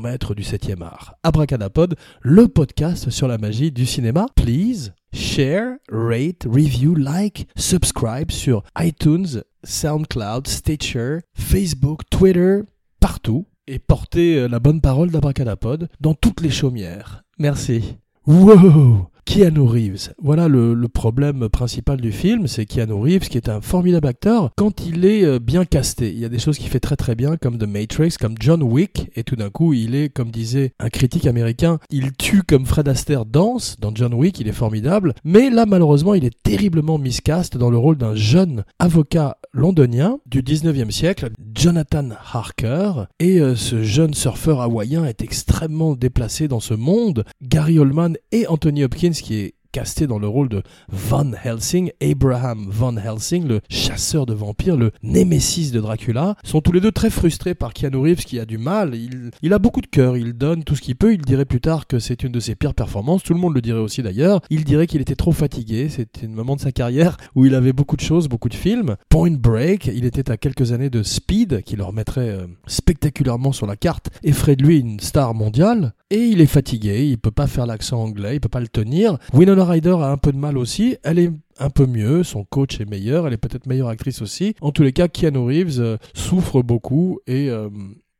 maîtres 0.00 0.34
du 0.34 0.42
7e 0.42 0.82
art. 0.82 1.14
Abracadapod, 1.22 1.94
le 2.22 2.48
podcast 2.48 3.08
sur 3.10 3.28
la 3.28 3.38
magie 3.38 3.70
du 3.70 3.86
cinéma. 3.86 4.26
Please 4.34 4.90
share, 5.12 5.76
rate, 5.88 6.44
review, 6.44 6.96
like, 6.96 7.46
subscribe 7.54 8.32
sur 8.32 8.64
iTunes, 8.76 9.44
SoundCloud, 9.62 10.48
Stitcher, 10.48 11.18
Facebook, 11.34 12.00
Twitter, 12.10 12.62
partout 12.98 13.46
et 13.68 13.78
portez 13.78 14.48
la 14.48 14.58
bonne 14.58 14.80
parole 14.80 15.12
d'Abracadapod 15.12 15.88
dans 16.00 16.14
toutes 16.14 16.40
les 16.40 16.50
chaumières. 16.50 17.22
Merci. 17.38 17.96
Whoa! 18.24 19.11
Keanu 19.24 19.60
Reeves. 19.60 20.12
Voilà 20.20 20.48
le, 20.48 20.76
problème 20.88 21.48
principal 21.48 22.00
du 22.00 22.12
film, 22.12 22.46
c'est 22.46 22.66
Keanu 22.66 22.92
Reeves 22.92 23.28
qui 23.28 23.38
est 23.38 23.48
un 23.48 23.60
formidable 23.60 24.06
acteur 24.08 24.50
quand 24.56 24.86
il 24.86 25.04
est 25.04 25.24
euh, 25.24 25.38
bien 25.38 25.64
casté. 25.64 26.10
Il 26.10 26.18
y 26.18 26.24
a 26.24 26.28
des 26.28 26.38
choses 26.38 26.58
qu'il 26.58 26.68
fait 26.68 26.80
très 26.80 26.96
très 26.96 27.14
bien 27.14 27.36
comme 27.36 27.56
The 27.56 27.66
Matrix, 27.66 28.14
comme 28.20 28.34
John 28.38 28.62
Wick, 28.62 29.10
et 29.16 29.24
tout 29.24 29.36
d'un 29.36 29.48
coup 29.50 29.72
il 29.72 29.94
est, 29.94 30.10
comme 30.10 30.30
disait 30.30 30.72
un 30.78 30.90
critique 30.90 31.26
américain, 31.26 31.78
il 31.90 32.12
tue 32.12 32.42
comme 32.42 32.66
Fred 32.66 32.88
Astaire 32.88 33.24
danse 33.24 33.76
dans 33.80 33.94
John 33.94 34.12
Wick, 34.12 34.38
il 34.38 34.48
est 34.48 34.52
formidable, 34.52 35.14
mais 35.24 35.50
là 35.50 35.64
malheureusement 35.66 36.14
il 36.14 36.24
est 36.24 36.42
terriblement 36.42 36.98
miscast 36.98 37.56
dans 37.56 37.70
le 37.70 37.78
rôle 37.78 37.96
d'un 37.96 38.14
jeune 38.14 38.64
avocat 38.78 39.38
londonien 39.54 40.18
du 40.26 40.42
19e 40.42 40.90
siècle, 40.90 41.30
Jonathan 41.54 42.08
Harker, 42.32 43.04
et 43.18 43.38
euh, 43.40 43.54
ce 43.54 43.82
jeune 43.82 44.14
surfeur 44.14 44.60
hawaïen 44.60 45.04
est 45.04 45.22
extrêmement 45.22 45.94
déplacé 45.94 46.48
dans 46.48 46.60
ce 46.60 46.74
monde. 46.74 47.24
Gary 47.42 47.78
Oldman 47.78 48.16
et 48.30 48.46
Anthony 48.46 48.84
Hopkins 49.12 49.22
qui 49.22 49.34
est 49.34 49.54
casté 49.72 50.06
dans 50.06 50.18
le 50.18 50.28
rôle 50.28 50.50
de 50.50 50.62
Van 50.88 51.30
Helsing, 51.44 51.90
Abraham 52.02 52.66
Van 52.68 52.94
Helsing, 52.96 53.48
le 53.48 53.60
chasseur 53.70 54.26
de 54.26 54.34
vampires, 54.34 54.76
le 54.76 54.92
némésis 55.02 55.72
de 55.72 55.80
Dracula, 55.80 56.36
sont 56.44 56.60
tous 56.60 56.72
les 56.72 56.80
deux 56.80 56.92
très 56.92 57.08
frustrés 57.08 57.54
par 57.54 57.72
Keanu 57.72 57.96
Reeves 57.96 58.24
qui 58.24 58.38
a 58.38 58.44
du 58.44 58.58
mal. 58.58 58.94
Il, 59.42 59.52
a 59.52 59.58
beaucoup 59.58 59.80
de 59.80 59.86
cœur, 59.86 60.16
il 60.16 60.34
donne 60.34 60.62
tout 60.62 60.76
ce 60.76 60.82
qu'il 60.82 60.96
peut. 60.96 61.14
Il 61.14 61.22
dirait 61.22 61.46
plus 61.46 61.60
tard 61.60 61.86
que 61.86 61.98
c'est 61.98 62.22
une 62.22 62.32
de 62.32 62.40
ses 62.40 62.54
pires 62.54 62.74
performances. 62.74 63.22
Tout 63.22 63.32
le 63.32 63.40
monde 63.40 63.54
le 63.54 63.62
dirait 63.62 63.80
aussi 63.80 64.02
d'ailleurs. 64.02 64.42
Il 64.50 64.64
dirait 64.64 64.86
qu'il 64.86 65.00
était 65.00 65.14
trop 65.14 65.32
fatigué. 65.32 65.88
C'était 65.88 66.26
un 66.26 66.30
moment 66.30 66.56
de 66.56 66.60
sa 66.60 66.72
carrière 66.72 67.16
où 67.34 67.46
il 67.46 67.54
avait 67.54 67.72
beaucoup 67.72 67.96
de 67.96 68.02
choses, 68.02 68.28
beaucoup 68.28 68.50
de 68.50 68.54
films. 68.54 68.96
Point 69.08 69.32
Break, 69.32 69.86
il 69.86 70.04
était 70.04 70.30
à 70.30 70.36
quelques 70.36 70.72
années 70.72 70.90
de 70.90 71.02
Speed, 71.02 71.62
qui 71.62 71.76
le 71.76 71.84
remettrait 71.84 72.28
euh, 72.28 72.46
spectaculairement 72.66 73.52
sur 73.52 73.66
la 73.66 73.76
carte 73.76 74.10
et 74.22 74.32
ferait 74.32 74.56
de 74.56 74.64
lui 74.64 74.80
une 74.80 75.00
star 75.00 75.34
mondiale. 75.34 75.94
Et 76.10 76.26
il 76.26 76.42
est 76.42 76.46
fatigué, 76.46 77.06
il 77.06 77.16
peut 77.16 77.30
pas 77.30 77.46
faire 77.46 77.64
l'accent 77.64 78.02
anglais, 78.02 78.34
il 78.34 78.40
peut 78.40 78.50
pas 78.50 78.60
le 78.60 78.68
tenir. 78.68 79.16
Ryder 79.64 79.96
a 80.00 80.10
un 80.10 80.16
peu 80.16 80.32
de 80.32 80.38
mal 80.38 80.58
aussi. 80.58 80.96
Elle 81.02 81.18
est 81.18 81.30
un 81.58 81.70
peu 81.70 81.86
mieux, 81.86 82.22
son 82.22 82.44
coach 82.44 82.80
est 82.80 82.88
meilleur, 82.88 83.26
elle 83.26 83.32
est 83.32 83.38
peut-être 83.38 83.66
meilleure 83.66 83.88
actrice 83.88 84.22
aussi. 84.22 84.54
En 84.60 84.72
tous 84.72 84.82
les 84.82 84.92
cas, 84.92 85.08
Keanu 85.08 85.38
Reeves 85.38 85.80
euh, 85.80 85.96
souffre 86.14 86.62
beaucoup 86.62 87.20
et 87.26 87.50
euh, 87.50 87.68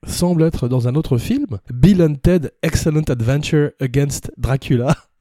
semble 0.06 0.42
être 0.42 0.68
dans 0.68 0.88
un 0.88 0.94
autre 0.94 1.18
film, 1.18 1.58
Bill 1.72 2.02
and 2.02 2.16
Ted 2.22 2.50
Excellent 2.62 3.04
Adventure 3.08 3.70
Against 3.80 4.32
Dracula. 4.36 4.96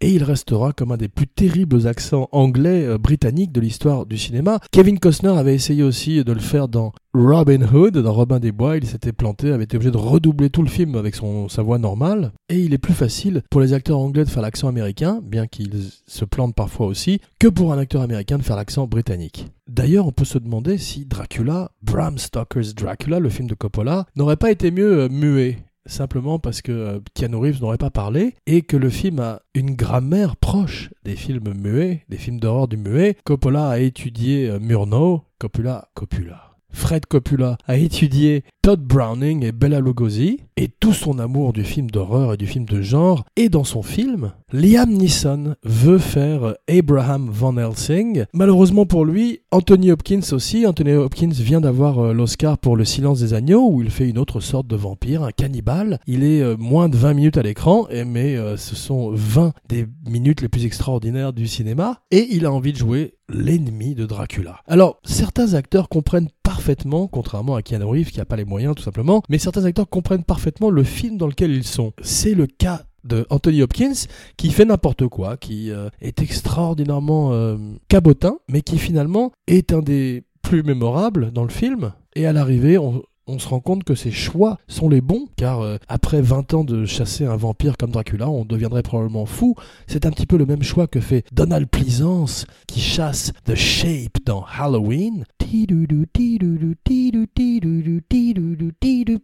et 0.00 0.10
il 0.10 0.24
restera 0.24 0.72
comme 0.72 0.92
un 0.92 0.96
des 0.96 1.08
plus 1.08 1.26
terribles 1.26 1.86
accents 1.86 2.28
anglais 2.32 2.84
euh, 2.84 2.98
britanniques 2.98 3.52
de 3.52 3.60
l'histoire 3.60 4.06
du 4.06 4.18
cinéma. 4.18 4.60
Kevin 4.70 4.98
Costner 4.98 5.36
avait 5.36 5.54
essayé 5.54 5.82
aussi 5.82 6.22
de 6.24 6.32
le 6.32 6.40
faire 6.40 6.68
dans 6.68 6.92
Robin 7.14 7.62
Hood, 7.62 7.98
dans 7.98 8.12
Robin 8.12 8.40
des 8.40 8.50
Bois, 8.50 8.76
il 8.76 8.86
s'était 8.86 9.12
planté, 9.12 9.52
avait 9.52 9.64
été 9.64 9.76
obligé 9.76 9.92
de 9.92 9.96
redoubler 9.96 10.50
tout 10.50 10.62
le 10.62 10.68
film 10.68 10.96
avec 10.96 11.14
son, 11.14 11.48
sa 11.48 11.62
voix 11.62 11.78
normale. 11.78 12.32
Et 12.48 12.58
il 12.58 12.74
est 12.74 12.78
plus 12.78 12.92
facile 12.92 13.42
pour 13.50 13.60
les 13.60 13.72
acteurs 13.72 14.00
anglais 14.00 14.24
de 14.24 14.28
faire 14.28 14.42
l'accent 14.42 14.66
américain, 14.66 15.20
bien 15.22 15.46
qu'ils 15.46 15.90
se 16.06 16.24
plantent 16.24 16.56
parfois 16.56 16.86
aussi, 16.86 17.20
que 17.38 17.46
pour 17.46 17.72
un 17.72 17.78
acteur 17.78 18.02
américain 18.02 18.36
de 18.36 18.42
faire 18.42 18.56
l'accent 18.56 18.88
britannique. 18.88 19.46
D'ailleurs, 19.68 20.08
on 20.08 20.12
peut 20.12 20.24
se 20.24 20.38
demander 20.38 20.76
si 20.76 21.06
Dracula, 21.06 21.70
Bram 21.82 22.18
Stoker's 22.18 22.74
Dracula, 22.74 23.20
le 23.20 23.30
film 23.30 23.48
de 23.48 23.54
Coppola, 23.54 24.06
n'aurait 24.16 24.36
pas 24.36 24.50
été 24.50 24.72
mieux 24.72 25.02
euh, 25.02 25.08
muet 25.08 25.58
simplement 25.86 26.38
parce 26.38 26.62
que 26.62 26.72
euh, 26.72 27.00
Keanu 27.14 27.36
Reeves 27.36 27.60
n'aurait 27.60 27.78
pas 27.78 27.90
parlé 27.90 28.34
et 28.46 28.62
que 28.62 28.76
le 28.76 28.90
film 28.90 29.20
a 29.20 29.42
une 29.54 29.74
grammaire 29.74 30.36
proche 30.36 30.90
des 31.04 31.16
films 31.16 31.52
muets, 31.54 32.04
des 32.08 32.16
films 32.16 32.40
d'horreur 32.40 32.68
du 32.68 32.76
muet. 32.76 33.16
Coppola 33.24 33.68
a 33.68 33.78
étudié 33.78 34.48
euh, 34.48 34.58
Murnau, 34.58 35.22
Coppola, 35.38 35.88
Coppola. 35.94 36.56
Fred 36.70 37.06
Coppola 37.06 37.56
a 37.66 37.76
étudié 37.76 38.44
Todd 38.64 38.80
Browning 38.80 39.44
et 39.44 39.52
Bella 39.52 39.78
Lugosi, 39.78 40.40
et 40.56 40.68
tout 40.68 40.94
son 40.94 41.18
amour 41.18 41.52
du 41.52 41.64
film 41.64 41.90
d'horreur 41.90 42.32
et 42.32 42.36
du 42.38 42.46
film 42.46 42.64
de 42.64 42.80
genre 42.80 43.24
est 43.36 43.50
dans 43.50 43.62
son 43.62 43.82
film. 43.82 44.32
Liam 44.54 44.90
Neeson 44.90 45.56
veut 45.64 45.98
faire 45.98 46.54
Abraham 46.66 47.28
Van 47.30 47.58
Helsing. 47.58 48.24
Malheureusement 48.32 48.86
pour 48.86 49.04
lui, 49.04 49.40
Anthony 49.50 49.90
Hopkins 49.90 50.32
aussi. 50.32 50.66
Anthony 50.66 50.92
Hopkins 50.92 51.28
vient 51.28 51.60
d'avoir 51.60 51.98
euh, 51.98 52.12
l'Oscar 52.14 52.56
pour 52.56 52.76
Le 52.76 52.86
Silence 52.86 53.20
des 53.20 53.34
Agneaux, 53.34 53.68
où 53.68 53.82
il 53.82 53.90
fait 53.90 54.08
une 54.08 54.16
autre 54.16 54.40
sorte 54.40 54.66
de 54.66 54.76
vampire, 54.76 55.24
un 55.24 55.32
cannibale. 55.32 55.98
Il 56.06 56.24
est 56.24 56.40
euh, 56.40 56.56
moins 56.56 56.88
de 56.88 56.96
20 56.96 57.14
minutes 57.14 57.36
à 57.36 57.42
l'écran, 57.42 57.86
mais 58.06 58.36
euh, 58.36 58.56
ce 58.56 58.74
sont 58.76 59.10
20 59.12 59.52
des 59.68 59.86
minutes 60.08 60.40
les 60.40 60.48
plus 60.48 60.64
extraordinaires 60.64 61.34
du 61.34 61.48
cinéma, 61.48 62.00
et 62.10 62.28
il 62.30 62.46
a 62.46 62.52
envie 62.52 62.72
de 62.72 62.78
jouer 62.78 63.14
l'ennemi 63.28 63.94
de 63.94 64.06
Dracula. 64.06 64.60
Alors, 64.66 65.00
certains 65.04 65.54
acteurs 65.54 65.88
comprennent 65.88 66.28
parfaitement, 66.42 67.08
contrairement 67.08 67.56
à 67.56 67.62
Keanu 67.62 67.84
Reeves 67.84 68.10
qui 68.10 68.18
n'a 68.18 68.24
pas 68.24 68.36
les 68.36 68.44
moyens 68.44 68.53
tout 68.74 68.82
simplement, 68.82 69.22
mais 69.28 69.38
certains 69.38 69.64
acteurs 69.64 69.88
comprennent 69.88 70.24
parfaitement 70.24 70.70
le 70.70 70.84
film 70.84 71.16
dans 71.16 71.26
lequel 71.26 71.50
ils 71.50 71.64
sont. 71.64 71.92
C'est 72.02 72.34
le 72.34 72.46
cas 72.46 72.82
de 73.04 73.26
Anthony 73.30 73.62
Hopkins 73.62 74.06
qui 74.36 74.50
fait 74.50 74.64
n'importe 74.64 75.06
quoi, 75.08 75.36
qui 75.36 75.70
euh, 75.70 75.88
est 76.00 76.22
extraordinairement 76.22 77.32
euh, 77.32 77.56
cabotin, 77.88 78.38
mais 78.48 78.62
qui 78.62 78.78
finalement 78.78 79.32
est 79.46 79.72
un 79.72 79.80
des 79.80 80.24
plus 80.42 80.62
mémorables 80.62 81.32
dans 81.32 81.42
le 81.42 81.50
film. 81.50 81.92
Et 82.14 82.26
à 82.26 82.32
l'arrivée, 82.32 82.78
on, 82.78 83.02
se 83.38 83.48
rend 83.48 83.60
compte 83.60 83.84
que 83.84 83.94
ces 83.94 84.10
choix 84.10 84.58
sont 84.68 84.88
les 84.88 85.00
bons, 85.00 85.26
car 85.36 85.60
euh, 85.60 85.76
après 85.88 86.22
20 86.22 86.54
ans 86.54 86.64
de 86.64 86.84
chasser 86.84 87.24
un 87.24 87.36
vampire 87.36 87.76
comme 87.76 87.90
Dracula, 87.90 88.28
on 88.28 88.44
deviendrait 88.44 88.82
probablement 88.82 89.26
fou. 89.26 89.54
C'est 89.86 90.06
un 90.06 90.10
petit 90.10 90.26
peu 90.26 90.36
le 90.36 90.46
même 90.46 90.62
choix 90.62 90.86
que 90.86 91.00
fait 91.00 91.24
Donald 91.32 91.68
Pleasance, 91.68 92.46
qui 92.68 92.80
chasse 92.80 93.32
The 93.44 93.54
Shape 93.54 94.18
dans 94.24 94.44
Halloween. 94.58 95.24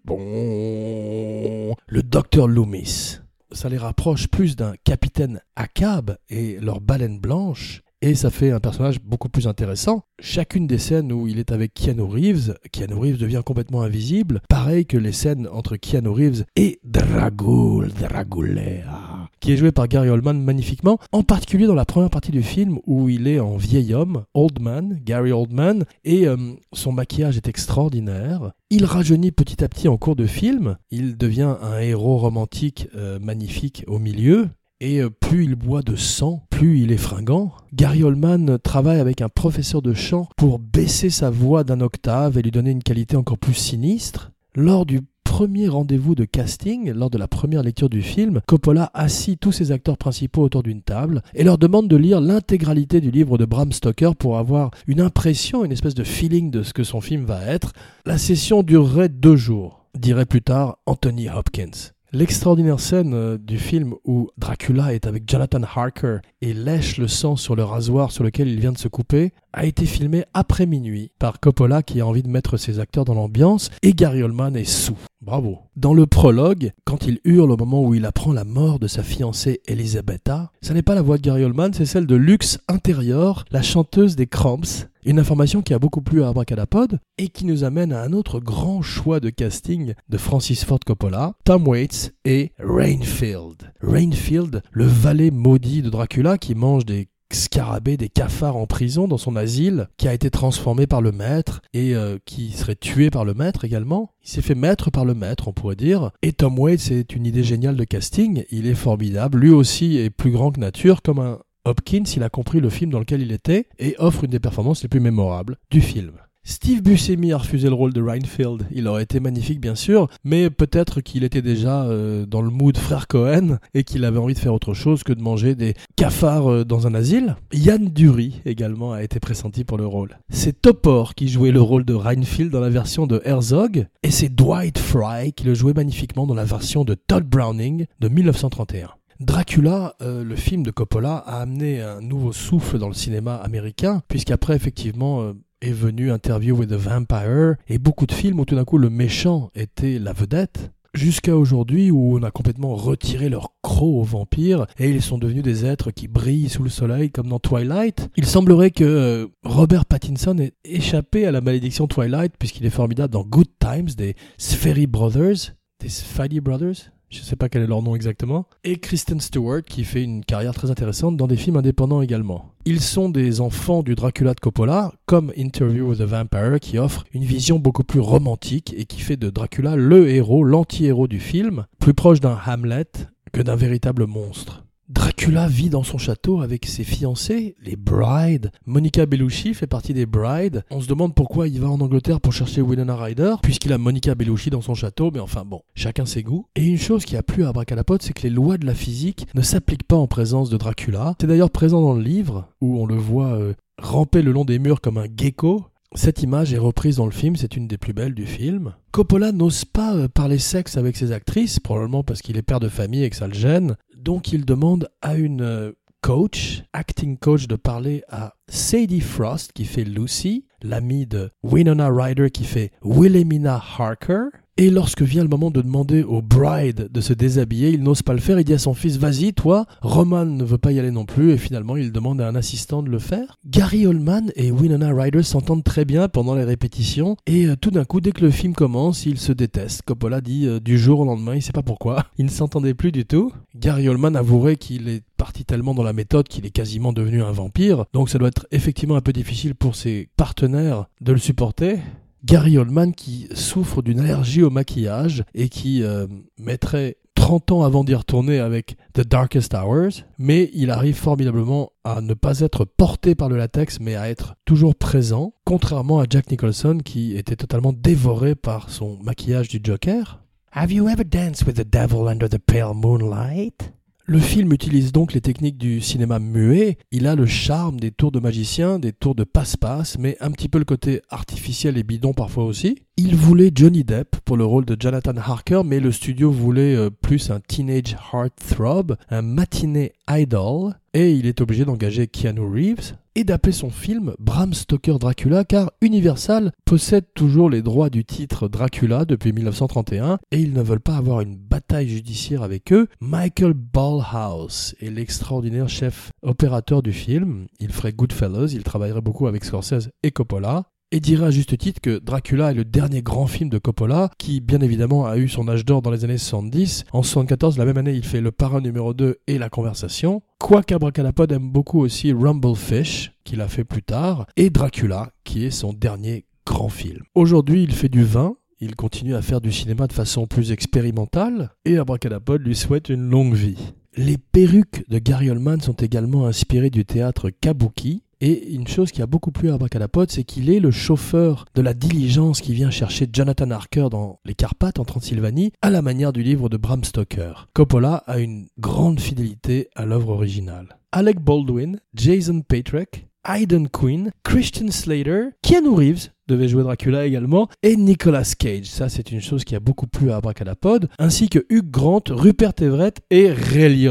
Bon, 0.04 1.74
le 1.88 2.02
docteur 2.04 2.46
Loomis. 2.46 3.18
Ça 3.50 3.68
les 3.68 3.76
rapproche 3.76 4.28
plus 4.28 4.54
d'un 4.54 4.74
capitaine 4.84 5.40
Acab 5.56 6.16
et 6.28 6.60
leur 6.60 6.80
baleine 6.80 7.18
blanche 7.18 7.82
et 8.02 8.14
ça 8.14 8.30
fait 8.30 8.50
un 8.50 8.60
personnage 8.60 9.00
beaucoup 9.02 9.28
plus 9.28 9.46
intéressant. 9.46 10.04
Chacune 10.20 10.66
des 10.66 10.78
scènes 10.78 11.12
où 11.12 11.26
il 11.26 11.38
est 11.38 11.52
avec 11.52 11.74
Keanu 11.74 12.02
Reeves, 12.02 12.56
Keanu 12.72 12.94
Reeves 12.94 13.18
devient 13.18 13.42
complètement 13.44 13.82
invisible, 13.82 14.40
pareil 14.48 14.86
que 14.86 14.96
les 14.96 15.12
scènes 15.12 15.48
entre 15.52 15.76
Keanu 15.76 16.08
Reeves 16.08 16.44
et 16.56 16.80
Dragul, 16.82 17.92
Dragulea, 17.92 19.09
qui 19.40 19.52
est 19.52 19.56
joué 19.56 19.72
par 19.72 19.88
Gary 19.88 20.08
Oldman 20.08 20.42
magnifiquement, 20.42 20.98
en 21.12 21.22
particulier 21.22 21.66
dans 21.66 21.74
la 21.74 21.84
première 21.84 22.10
partie 22.10 22.30
du 22.30 22.42
film 22.42 22.78
où 22.86 23.08
il 23.08 23.26
est 23.26 23.40
en 23.40 23.56
vieil 23.56 23.94
homme, 23.94 24.24
Oldman, 24.34 25.00
Gary 25.02 25.32
Oldman, 25.32 25.84
et 26.04 26.26
euh, 26.26 26.36
son 26.72 26.92
maquillage 26.92 27.36
est 27.36 27.48
extraordinaire. 27.48 28.52
Il 28.70 28.84
rajeunit 28.84 29.32
petit 29.32 29.64
à 29.64 29.68
petit 29.68 29.88
en 29.88 29.96
cours 29.96 30.16
de 30.16 30.26
film, 30.26 30.76
il 30.90 31.16
devient 31.16 31.56
un 31.62 31.80
héros 31.80 32.18
romantique 32.18 32.88
euh, 32.94 33.18
magnifique 33.18 33.84
au 33.86 33.98
milieu, 33.98 34.48
et 34.80 35.00
euh, 35.00 35.10
plus 35.10 35.44
il 35.44 35.54
boit 35.54 35.82
de 35.82 35.96
sang, 35.96 36.46
plus 36.50 36.80
il 36.80 36.92
est 36.92 36.96
fringant. 36.96 37.52
Gary 37.72 38.02
Oldman 38.02 38.58
travaille 38.58 39.00
avec 39.00 39.22
un 39.22 39.28
professeur 39.28 39.82
de 39.82 39.94
chant 39.94 40.28
pour 40.36 40.58
baisser 40.58 41.10
sa 41.10 41.30
voix 41.30 41.64
d'un 41.64 41.80
octave 41.80 42.38
et 42.38 42.42
lui 42.42 42.50
donner 42.50 42.70
une 42.70 42.82
qualité 42.82 43.16
encore 43.16 43.38
plus 43.38 43.54
sinistre. 43.54 44.32
Lors 44.54 44.84
du 44.84 45.00
premier 45.40 45.68
rendez-vous 45.68 46.14
de 46.14 46.26
casting, 46.26 46.92
lors 46.92 47.08
de 47.08 47.16
la 47.16 47.26
première 47.26 47.62
lecture 47.62 47.88
du 47.88 48.02
film, 48.02 48.42
Coppola 48.46 48.90
assit 48.92 49.40
tous 49.40 49.52
ses 49.52 49.72
acteurs 49.72 49.96
principaux 49.96 50.42
autour 50.42 50.62
d'une 50.62 50.82
table 50.82 51.22
et 51.32 51.44
leur 51.44 51.56
demande 51.56 51.88
de 51.88 51.96
lire 51.96 52.20
l'intégralité 52.20 53.00
du 53.00 53.10
livre 53.10 53.38
de 53.38 53.46
Bram 53.46 53.72
Stoker 53.72 54.14
pour 54.16 54.36
avoir 54.36 54.70
une 54.86 55.00
impression, 55.00 55.64
une 55.64 55.72
espèce 55.72 55.94
de 55.94 56.04
feeling 56.04 56.50
de 56.50 56.62
ce 56.62 56.74
que 56.74 56.84
son 56.84 57.00
film 57.00 57.24
va 57.24 57.42
être. 57.46 57.72
La 58.04 58.18
session 58.18 58.62
durerait 58.62 59.08
deux 59.08 59.36
jours, 59.36 59.86
dirait 59.98 60.26
plus 60.26 60.42
tard 60.42 60.76
Anthony 60.84 61.30
Hopkins. 61.30 61.94
L'extraordinaire 62.12 62.78
scène 62.78 63.14
euh, 63.14 63.38
du 63.38 63.56
film 63.56 63.94
où 64.04 64.28
Dracula 64.36 64.92
est 64.92 65.06
avec 65.06 65.22
Jonathan 65.26 65.62
Harker 65.62 66.18
et 66.42 66.52
lèche 66.52 66.98
le 66.98 67.08
sang 67.08 67.36
sur 67.36 67.56
le 67.56 67.64
rasoir 67.64 68.12
sur 68.12 68.24
lequel 68.24 68.48
il 68.48 68.60
vient 68.60 68.72
de 68.72 68.78
se 68.78 68.88
couper 68.88 69.32
a 69.54 69.64
été 69.64 69.86
filmé 69.86 70.26
après 70.34 70.66
minuit 70.66 71.12
par 71.18 71.40
Coppola 71.40 71.82
qui 71.82 72.02
a 72.02 72.06
envie 72.06 72.22
de 72.22 72.28
mettre 72.28 72.58
ses 72.58 72.78
acteurs 72.78 73.06
dans 73.06 73.14
l'ambiance 73.14 73.70
et 73.82 73.94
Gary 73.94 74.22
Oldman 74.22 74.54
est 74.54 74.64
sous. 74.64 74.98
Bravo. 75.22 75.58
Dans 75.76 75.92
le 75.92 76.06
prologue, 76.06 76.72
quand 76.84 77.06
il 77.06 77.20
hurle 77.24 77.50
au 77.50 77.56
moment 77.58 77.82
où 77.84 77.92
il 77.94 78.06
apprend 78.06 78.32
la 78.32 78.44
mort 78.44 78.78
de 78.78 78.86
sa 78.86 79.02
fiancée 79.02 79.60
Elisabetta, 79.66 80.50
ce 80.62 80.72
n'est 80.72 80.80
pas 80.80 80.94
la 80.94 81.02
voix 81.02 81.18
de 81.18 81.22
Gary 81.22 81.44
Oldman, 81.44 81.74
c'est 81.74 81.84
celle 81.84 82.06
de 82.06 82.14
Lux 82.14 82.58
Interior, 82.68 83.44
la 83.50 83.60
chanteuse 83.60 84.16
des 84.16 84.26
Cramps. 84.26 84.86
Une 85.04 85.18
information 85.18 85.60
qui 85.60 85.74
a 85.74 85.78
beaucoup 85.78 86.00
plu 86.00 86.22
à 86.22 86.28
Abracadapod 86.28 86.98
et 87.18 87.28
qui 87.28 87.44
nous 87.44 87.64
amène 87.64 87.92
à 87.92 88.02
un 88.02 88.14
autre 88.14 88.40
grand 88.40 88.80
choix 88.80 89.20
de 89.20 89.28
casting 89.28 89.92
de 90.08 90.16
Francis 90.16 90.64
Ford 90.64 90.80
Coppola, 90.86 91.34
Tom 91.44 91.68
Waits 91.68 92.14
et 92.24 92.52
Rainfield. 92.58 93.74
Rainfield, 93.82 94.62
le 94.72 94.86
valet 94.86 95.30
maudit 95.30 95.82
de 95.82 95.90
Dracula 95.90 96.38
qui 96.38 96.54
mange 96.54 96.86
des 96.86 97.08
scarabée 97.32 97.96
des 97.96 98.08
cafards 98.08 98.56
en 98.56 98.66
prison 98.66 99.08
dans 99.08 99.18
son 99.18 99.36
asile, 99.36 99.88
qui 99.96 100.08
a 100.08 100.14
été 100.14 100.30
transformé 100.30 100.86
par 100.86 101.00
le 101.00 101.12
maître 101.12 101.60
et 101.72 101.94
euh, 101.94 102.18
qui 102.24 102.50
serait 102.50 102.76
tué 102.76 103.10
par 103.10 103.24
le 103.24 103.34
maître 103.34 103.64
également. 103.64 104.12
Il 104.22 104.30
s'est 104.30 104.42
fait 104.42 104.54
maître 104.54 104.90
par 104.90 105.04
le 105.04 105.14
maître, 105.14 105.48
on 105.48 105.52
pourrait 105.52 105.76
dire. 105.76 106.10
Et 106.22 106.32
Tom 106.32 106.58
Waits, 106.58 106.80
c'est 106.80 107.14
une 107.14 107.26
idée 107.26 107.44
géniale 107.44 107.76
de 107.76 107.84
casting. 107.84 108.44
Il 108.50 108.66
est 108.66 108.74
formidable. 108.74 109.38
Lui 109.38 109.50
aussi 109.50 109.98
est 109.98 110.10
plus 110.10 110.30
grand 110.30 110.52
que 110.52 110.60
nature, 110.60 111.02
comme 111.02 111.18
un 111.18 111.38
Hopkins. 111.64 112.04
Il 112.16 112.22
a 112.22 112.30
compris 112.30 112.60
le 112.60 112.70
film 112.70 112.90
dans 112.90 113.00
lequel 113.00 113.22
il 113.22 113.32
était 113.32 113.66
et 113.78 113.94
offre 113.98 114.24
une 114.24 114.30
des 114.30 114.40
performances 114.40 114.82
les 114.82 114.88
plus 114.88 115.00
mémorables 115.00 115.56
du 115.70 115.80
film. 115.80 116.12
Steve 116.50 116.82
Buscemi 116.82 117.32
a 117.32 117.38
refusé 117.38 117.68
le 117.68 117.74
rôle 117.74 117.92
de 117.92 118.02
Reinfeld. 118.02 118.66
Il 118.72 118.88
aurait 118.88 119.04
été 119.04 119.20
magnifique, 119.20 119.60
bien 119.60 119.76
sûr, 119.76 120.08
mais 120.24 120.50
peut-être 120.50 121.00
qu'il 121.00 121.22
était 121.22 121.42
déjà 121.42 121.84
euh, 121.84 122.26
dans 122.26 122.42
le 122.42 122.50
mood 122.50 122.76
frère 122.76 123.06
Cohen 123.06 123.58
et 123.72 123.84
qu'il 123.84 124.04
avait 124.04 124.18
envie 124.18 124.34
de 124.34 124.38
faire 124.40 124.52
autre 124.52 124.74
chose 124.74 125.04
que 125.04 125.12
de 125.12 125.22
manger 125.22 125.54
des 125.54 125.74
cafards 125.94 126.50
euh, 126.50 126.64
dans 126.64 126.88
un 126.88 126.94
asile. 126.96 127.36
Yann 127.52 127.88
Dury 127.88 128.40
également 128.46 128.92
a 128.92 129.04
été 129.04 129.20
pressenti 129.20 129.62
pour 129.62 129.78
le 129.78 129.86
rôle. 129.86 130.18
C'est 130.28 130.60
Topor 130.60 131.14
qui 131.14 131.28
jouait 131.28 131.52
le 131.52 131.62
rôle 131.62 131.84
de 131.84 131.94
Reinfeld 131.94 132.50
dans 132.50 132.58
la 132.58 132.68
version 132.68 133.06
de 133.06 133.22
Herzog 133.24 133.86
et 134.02 134.10
c'est 134.10 134.34
Dwight 134.34 134.76
Fry 134.76 135.32
qui 135.32 135.44
le 135.44 135.54
jouait 135.54 135.72
magnifiquement 135.72 136.26
dans 136.26 136.34
la 136.34 136.44
version 136.44 136.82
de 136.82 136.94
Todd 136.94 137.26
Browning 137.26 137.86
de 138.00 138.08
1931. 138.08 138.88
Dracula, 139.20 139.94
euh, 140.02 140.24
le 140.24 140.34
film 140.34 140.64
de 140.64 140.72
Coppola, 140.72 141.18
a 141.18 141.42
amené 141.42 141.80
un 141.80 142.00
nouveau 142.00 142.32
souffle 142.32 142.78
dans 142.78 142.88
le 142.88 142.94
cinéma 142.94 143.36
américain, 143.36 144.02
puisqu'après, 144.08 144.56
effectivement, 144.56 145.34
est 145.60 145.72
venu 145.72 146.10
Interview 146.10 146.56
with 146.56 146.70
the 146.70 146.74
Vampire 146.74 147.56
et 147.68 147.78
beaucoup 147.78 148.06
de 148.06 148.12
films 148.12 148.40
où 148.40 148.44
tout 148.44 148.54
d'un 148.54 148.64
coup 148.64 148.78
le 148.78 148.90
méchant 148.90 149.50
était 149.54 149.98
la 149.98 150.12
vedette. 150.12 150.70
Jusqu'à 150.92 151.36
aujourd'hui 151.36 151.92
où 151.92 152.16
on 152.16 152.22
a 152.24 152.32
complètement 152.32 152.74
retiré 152.74 153.28
leur 153.28 153.52
croc 153.62 154.00
aux 154.00 154.02
vampires 154.02 154.66
et 154.78 154.90
ils 154.90 155.02
sont 155.02 155.18
devenus 155.18 155.44
des 155.44 155.64
êtres 155.64 155.92
qui 155.92 156.08
brillent 156.08 156.48
sous 156.48 156.64
le 156.64 156.68
soleil 156.68 157.10
comme 157.12 157.28
dans 157.28 157.38
Twilight. 157.38 158.08
Il 158.16 158.26
semblerait 158.26 158.72
que 158.72 158.84
euh, 158.84 159.26
Robert 159.44 159.86
Pattinson 159.86 160.36
ait 160.38 160.54
échappé 160.64 161.26
à 161.26 161.30
la 161.30 161.40
malédiction 161.40 161.86
Twilight 161.86 162.32
puisqu'il 162.38 162.66
est 162.66 162.70
formidable 162.70 163.12
dans 163.12 163.24
Good 163.24 163.50
Times 163.60 163.90
des 163.96 164.16
Sferry 164.36 164.88
Brothers, 164.88 165.54
des 165.78 165.88
Spidey 165.88 166.40
Brothers, 166.40 166.90
je 167.08 167.20
sais 167.20 167.36
pas 167.36 167.48
quel 167.48 167.62
est 167.62 167.66
leur 167.66 167.82
nom 167.82 167.94
exactement, 167.94 168.46
et 168.64 168.78
Kristen 168.78 169.20
Stewart 169.20 169.62
qui 169.62 169.84
fait 169.84 170.02
une 170.02 170.24
carrière 170.24 170.54
très 170.54 170.70
intéressante 170.70 171.16
dans 171.16 171.26
des 171.26 171.36
films 171.36 171.56
indépendants 171.56 172.02
également. 172.02 172.49
Ils 172.66 172.82
sont 172.82 173.08
des 173.08 173.40
enfants 173.40 173.82
du 173.82 173.94
Dracula 173.94 174.34
de 174.34 174.40
Coppola, 174.40 174.92
comme 175.06 175.32
Interview 175.34 175.88
with 175.88 175.98
the 176.00 176.02
Vampire 176.02 176.60
qui 176.60 176.78
offre 176.78 177.04
une 177.14 177.24
vision 177.24 177.58
beaucoup 177.58 177.84
plus 177.84 178.00
romantique 178.00 178.74
et 178.76 178.84
qui 178.84 179.00
fait 179.00 179.16
de 179.16 179.30
Dracula 179.30 179.76
le 179.76 180.10
héros, 180.10 180.44
l'anti-héros 180.44 181.08
du 181.08 181.20
film, 181.20 181.64
plus 181.78 181.94
proche 181.94 182.20
d'un 182.20 182.38
Hamlet 182.46 182.84
que 183.32 183.40
d'un 183.40 183.56
véritable 183.56 184.06
monstre. 184.06 184.64
Dracula 184.90 185.46
vit 185.46 185.70
dans 185.70 185.84
son 185.84 185.98
château 185.98 186.40
avec 186.40 186.66
ses 186.66 186.82
fiancées, 186.82 187.54
les 187.62 187.76
brides. 187.76 188.50
Monica 188.66 189.06
Bellucci 189.06 189.54
fait 189.54 189.68
partie 189.68 189.94
des 189.94 190.04
brides. 190.04 190.64
On 190.68 190.80
se 190.80 190.88
demande 190.88 191.14
pourquoi 191.14 191.46
il 191.46 191.60
va 191.60 191.68
en 191.68 191.80
Angleterre 191.80 192.20
pour 192.20 192.32
chercher 192.32 192.60
Winona 192.60 192.96
Ryder, 192.96 193.36
puisqu'il 193.40 193.72
a 193.72 193.78
Monica 193.78 194.16
Bellucci 194.16 194.50
dans 194.50 194.62
son 194.62 194.74
château, 194.74 195.12
mais 195.12 195.20
enfin 195.20 195.44
bon, 195.44 195.62
chacun 195.76 196.06
ses 196.06 196.24
goûts. 196.24 196.46
Et 196.56 196.64
une 196.64 196.76
chose 196.76 197.04
qui 197.04 197.16
a 197.16 197.22
plu 197.22 197.44
à 197.44 197.50
Abracadapod, 197.50 198.02
c'est 198.02 198.12
que 198.12 198.22
les 198.22 198.30
lois 198.30 198.58
de 198.58 198.66
la 198.66 198.74
physique 198.74 199.28
ne 199.36 199.42
s'appliquent 199.42 199.86
pas 199.86 199.94
en 199.94 200.08
présence 200.08 200.50
de 200.50 200.56
Dracula. 200.56 201.14
C'est 201.20 201.28
d'ailleurs 201.28 201.50
présent 201.50 201.80
dans 201.80 201.94
le 201.94 202.02
livre, 202.02 202.48
où 202.60 202.82
on 202.82 202.86
le 202.86 202.96
voit 202.96 203.34
euh, 203.34 203.54
ramper 203.78 204.22
le 204.22 204.32
long 204.32 204.44
des 204.44 204.58
murs 204.58 204.80
comme 204.80 204.98
un 204.98 205.06
gecko, 205.16 205.66
cette 205.94 206.22
image 206.22 206.54
est 206.54 206.58
reprise 206.58 206.96
dans 206.96 207.06
le 207.06 207.10
film, 207.10 207.34
c'est 207.34 207.56
une 207.56 207.66
des 207.66 207.76
plus 207.76 207.92
belles 207.92 208.14
du 208.14 208.24
film. 208.24 208.74
Coppola 208.92 209.32
n'ose 209.32 209.64
pas 209.64 209.96
euh, 209.96 210.06
parler 210.06 210.38
sexe 210.38 210.76
avec 210.76 210.96
ses 210.96 211.10
actrices, 211.10 211.58
probablement 211.58 212.04
parce 212.04 212.22
qu'il 212.22 212.36
est 212.36 212.42
père 212.42 212.60
de 212.60 212.68
famille 212.68 213.02
et 213.02 213.10
que 213.10 213.16
ça 213.16 213.26
le 213.26 213.34
gêne. 213.34 213.76
Donc 214.00 214.32
il 214.32 214.46
demande 214.46 214.88
à 215.02 215.14
une 215.14 215.42
euh, 215.42 215.72
coach, 216.00 216.62
acting 216.72 217.18
coach, 217.18 217.46
de 217.48 217.56
parler 217.56 218.02
à 218.08 218.34
Sadie 218.48 219.02
Frost 219.02 219.52
qui 219.52 219.66
fait 219.66 219.84
Lucy, 219.84 220.46
l'amie 220.62 221.06
de 221.06 221.30
Winona 221.42 221.90
Ryder 221.90 222.30
qui 222.30 222.44
fait 222.44 222.72
Wilhelmina 222.82 223.56
Harker, 223.56 224.28
et 224.56 224.68
lorsque 224.70 225.02
vient 225.02 225.22
le 225.22 225.28
moment 225.28 225.50
de 225.50 225.62
demander 225.62 226.02
au 226.02 226.20
bride 226.20 226.88
de 226.92 227.00
se 227.00 227.12
déshabiller, 227.14 227.70
il 227.70 227.82
n'ose 227.82 228.02
pas 228.02 228.12
le 228.12 228.20
faire. 228.20 228.38
Il 228.38 228.44
dit 228.44 228.52
à 228.52 228.58
son 228.58 228.74
fils 228.74 228.98
Vas-y, 228.98 229.32
toi. 229.32 229.64
Roman 229.80 230.26
ne 230.26 230.44
veut 230.44 230.58
pas 230.58 230.72
y 230.72 230.78
aller 230.78 230.90
non 230.90 231.06
plus. 231.06 231.32
Et 231.32 231.38
finalement, 231.38 231.76
il 231.76 231.92
demande 231.92 232.20
à 232.20 232.28
un 232.28 232.34
assistant 232.34 232.82
de 232.82 232.90
le 232.90 232.98
faire. 232.98 233.38
Gary 233.46 233.86
Oldman 233.86 234.30
et 234.36 234.50
Winona 234.50 234.92
Ryder 234.92 235.22
s'entendent 235.22 235.64
très 235.64 235.84
bien 235.84 236.08
pendant 236.08 236.34
les 236.34 236.44
répétitions. 236.44 237.16
Et 237.26 237.46
euh, 237.46 237.56
tout 237.56 237.70
d'un 237.70 237.84
coup, 237.84 238.00
dès 238.00 238.12
que 238.12 238.20
le 238.20 238.30
film 238.30 238.52
commence, 238.54 239.06
ils 239.06 239.18
se 239.18 239.32
détestent. 239.32 239.82
Coppola 239.82 240.20
dit 240.20 240.46
euh, 240.46 240.60
du 240.60 240.78
jour 240.78 241.00
au 241.00 241.04
lendemain, 241.06 241.34
il 241.34 241.42
sait 241.42 241.52
pas 241.52 241.62
pourquoi. 241.62 242.04
Ils 242.18 242.26
ne 242.26 242.30
s'entendaient 242.30 242.74
plus 242.74 242.92
du 242.92 243.06
tout. 243.06 243.32
Gary 243.56 243.88
Oldman 243.88 244.14
avouerait 244.14 244.56
qu'il 244.56 244.90
est 244.90 245.02
parti 245.16 245.44
tellement 245.44 245.74
dans 245.74 245.82
la 245.82 245.94
méthode 245.94 246.28
qu'il 246.28 246.44
est 246.44 246.50
quasiment 246.50 246.92
devenu 246.92 247.22
un 247.22 247.32
vampire. 247.32 247.86
Donc 247.94 248.10
ça 248.10 248.18
doit 248.18 248.28
être 248.28 248.46
effectivement 248.50 248.96
un 248.96 249.00
peu 249.00 249.12
difficile 249.12 249.54
pour 249.54 249.74
ses 249.74 250.08
partenaires 250.16 250.86
de 251.00 251.12
le 251.12 251.18
supporter. 251.18 251.78
Gary 252.24 252.58
Oldman 252.58 252.94
qui 252.94 253.28
souffre 253.34 253.82
d'une 253.82 254.00
allergie 254.00 254.42
au 254.42 254.50
maquillage 254.50 255.24
et 255.34 255.48
qui 255.48 255.82
euh, 255.82 256.06
mettrait 256.38 256.96
30 257.14 257.52
ans 257.52 257.62
avant 257.64 257.84
d'y 257.84 257.94
retourner 257.94 258.38
avec 258.38 258.76
The 258.94 259.02
Darkest 259.02 259.54
Hours, 259.54 260.04
mais 260.18 260.50
il 260.54 260.70
arrive 260.70 260.96
formidablement 260.96 261.72
à 261.84 262.00
ne 262.00 262.14
pas 262.14 262.40
être 262.40 262.64
porté 262.64 263.14
par 263.14 263.28
le 263.28 263.36
latex, 263.36 263.78
mais 263.80 263.94
à 263.94 264.08
être 264.08 264.36
toujours 264.44 264.74
présent, 264.74 265.34
contrairement 265.44 266.00
à 266.00 266.06
Jack 266.08 266.30
Nicholson 266.30 266.78
qui 266.84 267.16
était 267.16 267.36
totalement 267.36 267.72
dévoré 267.72 268.34
par 268.34 268.70
son 268.70 268.98
maquillage 269.02 269.48
du 269.48 269.60
Joker. 269.62 270.22
Have 270.52 270.72
you 270.72 270.88
ever 270.88 271.04
danced 271.04 271.46
with 271.46 271.56
the 271.56 271.68
devil 271.70 272.08
under 272.08 272.28
the 272.28 272.38
pale 272.38 272.74
moonlight? 272.74 273.72
Le 274.10 274.18
film 274.18 274.52
utilise 274.52 274.90
donc 274.90 275.12
les 275.12 275.20
techniques 275.20 275.56
du 275.56 275.80
cinéma 275.80 276.18
muet. 276.18 276.78
Il 276.90 277.06
a 277.06 277.14
le 277.14 277.26
charme 277.26 277.78
des 277.78 277.92
tours 277.92 278.10
de 278.10 278.18
magicien, 278.18 278.80
des 278.80 278.92
tours 278.92 279.14
de 279.14 279.22
passe-passe, 279.22 279.98
mais 280.00 280.16
un 280.18 280.32
petit 280.32 280.48
peu 280.48 280.58
le 280.58 280.64
côté 280.64 281.00
artificiel 281.10 281.78
et 281.78 281.84
bidon 281.84 282.12
parfois 282.12 282.42
aussi. 282.42 282.82
Il 282.96 283.14
voulait 283.14 283.52
Johnny 283.54 283.84
Depp 283.84 284.16
pour 284.24 284.36
le 284.36 284.44
rôle 284.44 284.64
de 284.64 284.76
Jonathan 284.76 285.16
Harker, 285.16 285.62
mais 285.64 285.78
le 285.78 285.92
studio 285.92 286.32
voulait 286.32 286.74
euh, 286.74 286.90
plus 286.90 287.30
un 287.30 287.38
teenage 287.38 287.96
heartthrob, 288.12 288.96
un 289.10 289.22
matinée 289.22 289.92
idol, 290.10 290.74
et 290.94 291.12
il 291.12 291.26
est 291.26 291.40
obligé 291.40 291.64
d'engager 291.64 292.06
Keanu 292.06 292.40
Reeves 292.40 292.94
et 293.14 293.24
d'appeler 293.24 293.52
son 293.52 293.70
film 293.70 294.14
Bram 294.18 294.54
Stoker 294.54 294.98
Dracula 294.98 295.44
car 295.44 295.70
Universal 295.80 296.52
possède 296.64 297.06
toujours 297.14 297.50
les 297.50 297.62
droits 297.62 297.90
du 297.90 298.04
titre 298.04 298.48
Dracula 298.48 299.04
depuis 299.04 299.32
1931 299.32 300.18
et 300.30 300.40
ils 300.40 300.52
ne 300.52 300.62
veulent 300.62 300.80
pas 300.80 300.96
avoir 300.96 301.20
une 301.20 301.36
bataille 301.36 301.88
judiciaire 301.88 302.42
avec 302.42 302.72
eux. 302.72 302.88
Michael 303.00 303.54
Ballhouse 303.54 304.74
est 304.80 304.90
l'extraordinaire 304.90 305.68
chef 305.68 306.10
opérateur 306.22 306.82
du 306.82 306.92
film. 306.92 307.46
Il 307.60 307.72
ferait 307.72 307.92
Goodfellas, 307.92 308.52
il 308.52 308.62
travaillerait 308.62 309.00
beaucoup 309.00 309.26
avec 309.26 309.44
Scorsese 309.44 309.90
et 310.02 310.10
Coppola 310.10 310.64
et 310.92 311.00
dirait 311.00 311.26
à 311.26 311.30
juste 311.30 311.56
titre 311.56 311.80
que 311.80 311.98
Dracula 311.98 312.50
est 312.50 312.54
le 312.54 312.64
dernier 312.64 313.02
grand 313.02 313.26
film 313.26 313.48
de 313.48 313.58
Coppola, 313.58 314.10
qui 314.18 314.40
bien 314.40 314.60
évidemment 314.60 315.06
a 315.06 315.16
eu 315.16 315.28
son 315.28 315.48
âge 315.48 315.64
d'or 315.64 315.82
dans 315.82 315.90
les 315.90 316.04
années 316.04 316.18
70. 316.18 316.84
En 316.92 317.02
74, 317.02 317.58
la 317.58 317.64
même 317.64 317.78
année, 317.78 317.94
il 317.94 318.04
fait 318.04 318.20
Le 318.20 318.32
Parrain 318.32 318.60
numéro 318.60 318.92
2 318.92 319.18
et 319.26 319.38
La 319.38 319.48
Conversation. 319.48 320.22
Quoique 320.38 320.74
Abracadapod 320.74 321.30
aime 321.30 321.50
beaucoup 321.50 321.80
aussi 321.80 322.12
Rumblefish, 322.12 323.12
qu'il 323.24 323.40
a 323.40 323.48
fait 323.48 323.64
plus 323.64 323.82
tard, 323.82 324.26
et 324.36 324.50
Dracula, 324.50 325.12
qui 325.22 325.44
est 325.44 325.50
son 325.50 325.72
dernier 325.72 326.24
grand 326.44 326.68
film. 326.68 327.02
Aujourd'hui, 327.14 327.62
il 327.62 327.72
fait 327.72 327.88
du 327.88 328.02
vin, 328.02 328.34
il 328.58 328.74
continue 328.74 329.14
à 329.14 329.22
faire 329.22 329.40
du 329.40 329.52
cinéma 329.52 329.86
de 329.86 329.92
façon 329.92 330.26
plus 330.26 330.50
expérimentale, 330.50 331.50
et 331.64 331.78
Abracadapod 331.78 332.42
lui 332.42 332.56
souhaite 332.56 332.88
une 332.88 333.08
longue 333.08 333.34
vie. 333.34 333.74
Les 333.96 334.18
perruques 334.18 334.84
de 334.88 334.98
Gary 334.98 335.30
Oldman 335.30 335.60
sont 335.60 335.72
également 335.74 336.26
inspirées 336.26 336.70
du 336.70 336.84
théâtre 336.84 337.30
kabuki, 337.30 338.02
et 338.20 338.52
une 338.52 338.66
chose 338.66 338.92
qui 338.92 339.02
a 339.02 339.06
beaucoup 339.06 339.30
plu 339.30 339.50
à 339.50 339.54
Abracadapod, 339.54 340.10
c'est 340.10 340.24
qu'il 340.24 340.50
est 340.50 340.60
le 340.60 340.70
chauffeur 340.70 341.46
de 341.54 341.62
la 341.62 341.74
diligence 341.74 342.40
qui 342.40 342.52
vient 342.52 342.70
chercher 342.70 343.08
Jonathan 343.12 343.50
Harker 343.50 343.88
dans 343.90 344.20
les 344.24 344.34
Carpates 344.34 344.78
en 344.78 344.84
Transylvanie, 344.84 345.52
à 345.62 345.70
la 345.70 345.82
manière 345.82 346.12
du 346.12 346.22
livre 346.22 346.48
de 346.48 346.56
Bram 346.56 346.84
Stoker. 346.84 347.48
Coppola 347.54 348.02
a 348.06 348.18
une 348.18 348.48
grande 348.58 349.00
fidélité 349.00 349.68
à 349.74 349.86
l'œuvre 349.86 350.10
originale. 350.10 350.76
Alec 350.92 351.20
Baldwin, 351.20 351.80
Jason 351.94 352.42
Patrick 352.42 353.06
Hayden 353.26 353.68
Quinn, 353.68 354.12
Christian 354.24 354.70
Slater, 354.70 355.28
Keanu 355.42 355.68
Reeves 355.68 356.08
devait 356.26 356.48
jouer 356.48 356.62
Dracula 356.62 357.06
également, 357.06 357.48
et 357.62 357.76
Nicolas 357.76 358.34
Cage. 358.38 358.66
Ça, 358.66 358.88
c'est 358.88 359.12
une 359.12 359.20
chose 359.20 359.44
qui 359.44 359.54
a 359.54 359.60
beaucoup 359.60 359.86
plu 359.86 360.10
à 360.10 360.16
Abracadapod, 360.16 360.88
ainsi 360.98 361.28
que 361.28 361.44
Hugh 361.50 361.70
Grant, 361.70 362.04
Rupert 362.08 362.52
Everett 362.60 363.00
et 363.10 363.30
Ray. 363.30 363.90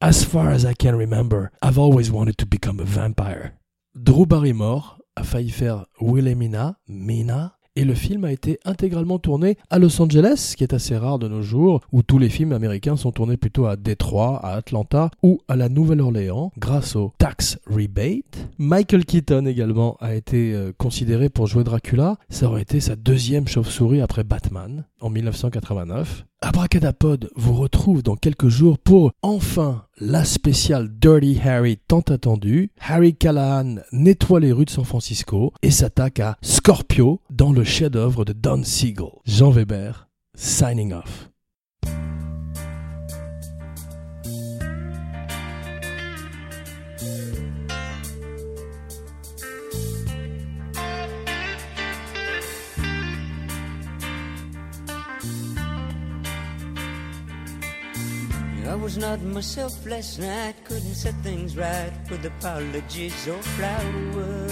As 0.00 0.24
far 0.24 0.50
as 0.50 0.64
I 0.64 0.74
can 0.74 0.96
remember, 0.96 1.50
I've 1.62 1.78
always 1.78 2.10
wanted 2.10 2.38
to 2.38 2.46
become 2.46 2.80
a 2.80 2.84
vampire. 2.84 3.58
Drew 4.00 4.26
Barrymore 4.26 4.82
a 5.16 5.22
failli 5.22 5.52
faire 5.52 5.84
Wilhelmina, 6.00 6.76
Mina, 6.88 7.54
et 7.76 7.84
le 7.84 7.94
film 7.94 8.24
a 8.24 8.32
été 8.32 8.60
intégralement 8.64 9.18
tourné 9.18 9.56
à 9.70 9.78
Los 9.78 10.00
Angeles, 10.00 10.50
ce 10.50 10.56
qui 10.56 10.62
est 10.62 10.74
assez 10.74 10.96
rare 10.96 11.18
de 11.18 11.28
nos 11.28 11.42
jours, 11.42 11.80
où 11.92 12.02
tous 12.02 12.18
les 12.18 12.28
films 12.28 12.52
américains 12.52 12.96
sont 12.96 13.12
tournés 13.12 13.36
plutôt 13.36 13.66
à 13.66 13.76
Détroit, 13.76 14.40
à 14.44 14.52
Atlanta 14.54 15.10
ou 15.22 15.40
à 15.48 15.56
la 15.56 15.68
Nouvelle-Orléans, 15.68 16.52
grâce 16.56 16.94
au 16.94 17.12
tax 17.18 17.58
rebate. 17.66 18.48
Michael 18.58 19.04
Keaton 19.04 19.46
également 19.46 19.96
a 20.00 20.14
été 20.14 20.52
euh, 20.54 20.72
considéré 20.76 21.28
pour 21.28 21.46
jouer 21.46 21.64
Dracula. 21.64 22.16
Ça 22.28 22.46
aurait 22.46 22.62
été 22.62 22.80
sa 22.80 22.96
deuxième 22.96 23.48
chauve-souris 23.48 24.00
après 24.00 24.24
Batman 24.24 24.84
en 25.00 25.10
1989. 25.10 26.24
Abracadapod 26.40 27.30
vous 27.36 27.54
retrouve 27.54 28.02
dans 28.02 28.16
quelques 28.16 28.48
jours 28.48 28.78
pour 28.78 29.12
enfin 29.22 29.84
la 29.98 30.24
spéciale 30.24 30.90
Dirty 30.90 31.40
Harry 31.42 31.78
tant 31.88 32.00
attendue. 32.00 32.70
Harry 32.80 33.14
Callahan 33.14 33.76
nettoie 33.92 34.40
les 34.40 34.52
rues 34.52 34.66
de 34.66 34.70
San 34.70 34.84
Francisco 34.84 35.54
et 35.62 35.70
s'attaque 35.70 36.20
à 36.20 36.36
Scorpio 36.42 37.20
dans 37.34 37.52
le 37.52 37.64
chef-d'œuvre 37.64 38.24
de 38.24 38.32
Don 38.32 38.62
Siegel. 38.62 39.08
Jean 39.24 39.50
Weber, 39.50 40.08
signing 40.36 40.92
off. 40.92 41.28
I 58.66 58.76
was 58.76 58.96
not 58.96 59.20
myself 59.22 59.72
last 59.86 60.18
night, 60.20 60.54
couldn't 60.64 60.94
set 60.94 61.14
things 61.22 61.56
right 61.56 61.92
with 62.10 62.24
apologies 62.24 63.26
or 63.26 63.40
flowers. 63.42 64.43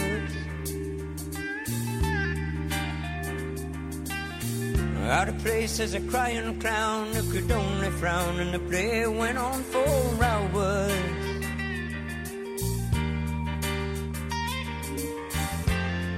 Out 5.13 5.29
of 5.29 5.37
place 5.45 5.79
as 5.79 5.93
a 5.93 6.01
crying 6.01 6.59
clown 6.59 7.09
who 7.13 7.23
could 7.31 7.53
only 7.53 7.91
frown, 7.91 8.41
and 8.41 8.55
the 8.55 8.59
play 8.59 9.07
went 9.07 9.37
on 9.37 9.63
for 9.63 9.85
hours. 10.25 10.93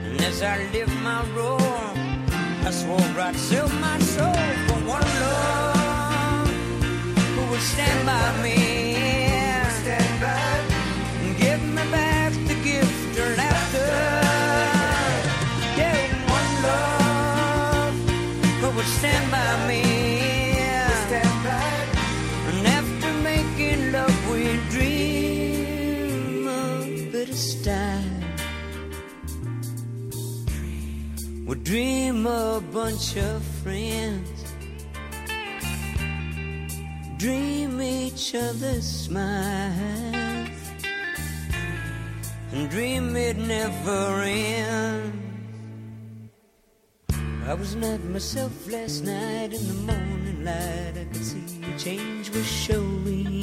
And 0.05 0.21
as 0.21 0.43
I 0.43 0.59
lived 0.73 0.97
my 1.03 1.25
role, 1.35 1.59
I 2.69 2.71
swore 2.71 3.21
I'd 3.21 3.35
sell 3.35 3.69
my 3.69 3.99
soul 3.99 4.33
for 4.67 4.79
one 4.87 5.09
love 5.23 6.49
who 7.35 7.51
would 7.51 7.61
stand 7.61 8.07
by 8.07 8.43
me. 8.45 8.74
Bunch 32.95 33.17
of 33.17 33.43
friends 33.65 34.45
dream 37.17 37.83
each 37.83 38.37
other's 38.37 38.87
smiles 38.87 40.49
and 42.53 42.71
dream 42.71 43.17
it 43.17 43.37
never 43.37 44.23
ends. 44.23 45.13
I 47.49 47.55
was 47.55 47.75
not 47.75 48.01
myself 48.05 48.53
last 48.71 49.03
night 49.03 49.53
in 49.53 49.67
the 49.67 49.93
morning 49.93 50.45
light. 50.45 50.93
I 50.95 51.05
could 51.13 51.25
see 51.25 51.65
a 51.65 51.77
change 51.77 52.31
was 52.31 52.47
showing. 52.47 53.43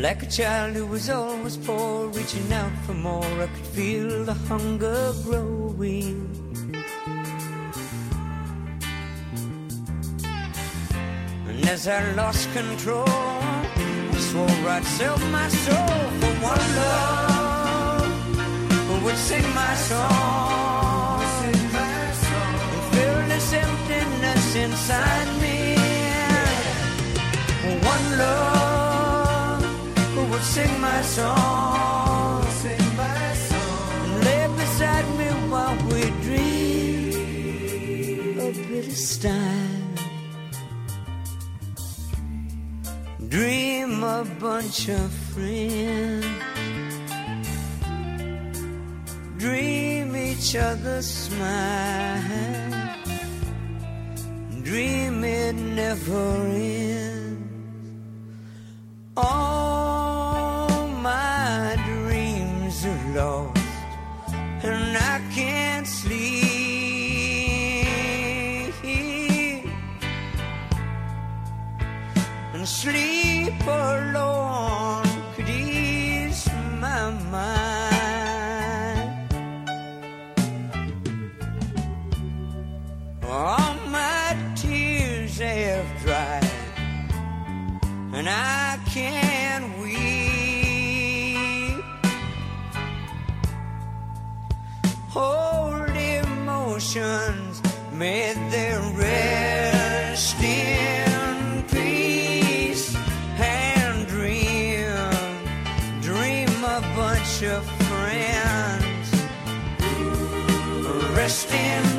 Like 0.00 0.22
a 0.22 0.26
child 0.26 0.76
who 0.76 0.86
was 0.86 1.10
always 1.10 1.58
poor, 1.58 2.06
reaching 2.08 2.50
out 2.54 2.72
for 2.86 2.94
more, 2.94 3.22
I 3.22 3.48
could 3.48 3.66
feel 3.76 4.24
the 4.24 4.32
hunger 4.32 5.12
growing. 5.24 6.24
And 11.48 11.68
as 11.68 11.86
I 11.86 12.12
lost 12.12 12.50
control, 12.54 13.04
I 13.06 14.16
swore 14.16 14.70
I'd 14.70 14.84
sell 14.84 15.18
my 15.38 15.48
soul 15.48 15.98
for 16.20 16.34
one 16.48 16.66
love 16.80 18.08
who 18.88 19.04
would 19.04 19.18
sing 19.18 19.46
my 19.54 19.74
song. 19.74 21.22
And 21.44 21.56
fill 22.94 23.28
this 23.28 23.52
emptiness 23.52 24.56
inside 24.56 25.28
me. 25.34 25.39
Who 30.66 32.40
would 32.40 32.52
sing 32.62 32.88
my 32.96 33.34
song. 33.34 34.20
Lay 34.24 34.44
beside 34.56 35.08
me 35.18 35.28
while 35.50 35.76
we 35.88 36.02
dream 36.24 37.58
a 38.38 38.40
bit 38.68 38.86
of 38.88 38.96
style. 38.96 39.70
dream 43.28 44.02
a 44.02 44.24
bunch 44.40 44.88
of 44.88 45.12
friends 45.32 46.26
dream 49.36 50.16
each 50.16 50.56
other's 50.56 51.06
smile 51.06 52.22
dream 54.62 55.22
it 55.22 55.54
never 55.54 56.46
ends 56.46 57.38
all 59.16 59.59
sleep 72.80 73.60
alone 73.66 75.04
could 75.34 75.50
ease 75.50 76.48
my 76.78 77.10
mind. 77.36 77.90
All 83.22 83.74
my 83.88 84.34
tears 84.56 85.38
have 85.40 85.88
dried, 86.02 86.50
and 88.14 88.26
I 88.26 88.78
can't 88.86 89.66
weep. 89.82 90.64
Old 95.14 95.90
emotions 95.90 97.60
made 97.92 98.38
their 98.50 98.80
rest 98.96 99.79
bunch 107.40 107.52
of 107.52 107.64
friends. 107.88 109.10
Rest 111.16 111.52
in 111.52 111.89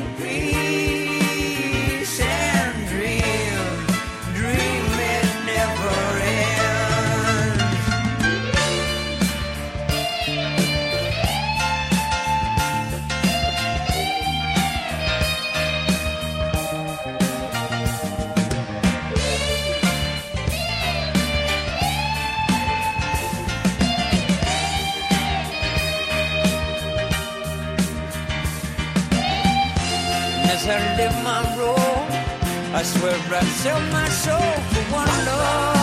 I 32.82 32.84
swear 32.84 33.14
I'd 33.14 33.46
sell 33.62 33.80
my 33.92 34.08
soul 34.08 34.52
for 34.72 34.82
one 34.92 35.06
love 35.06 35.76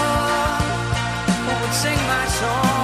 sing 1.72 1.96
my 1.96 2.26
song. 2.28 2.79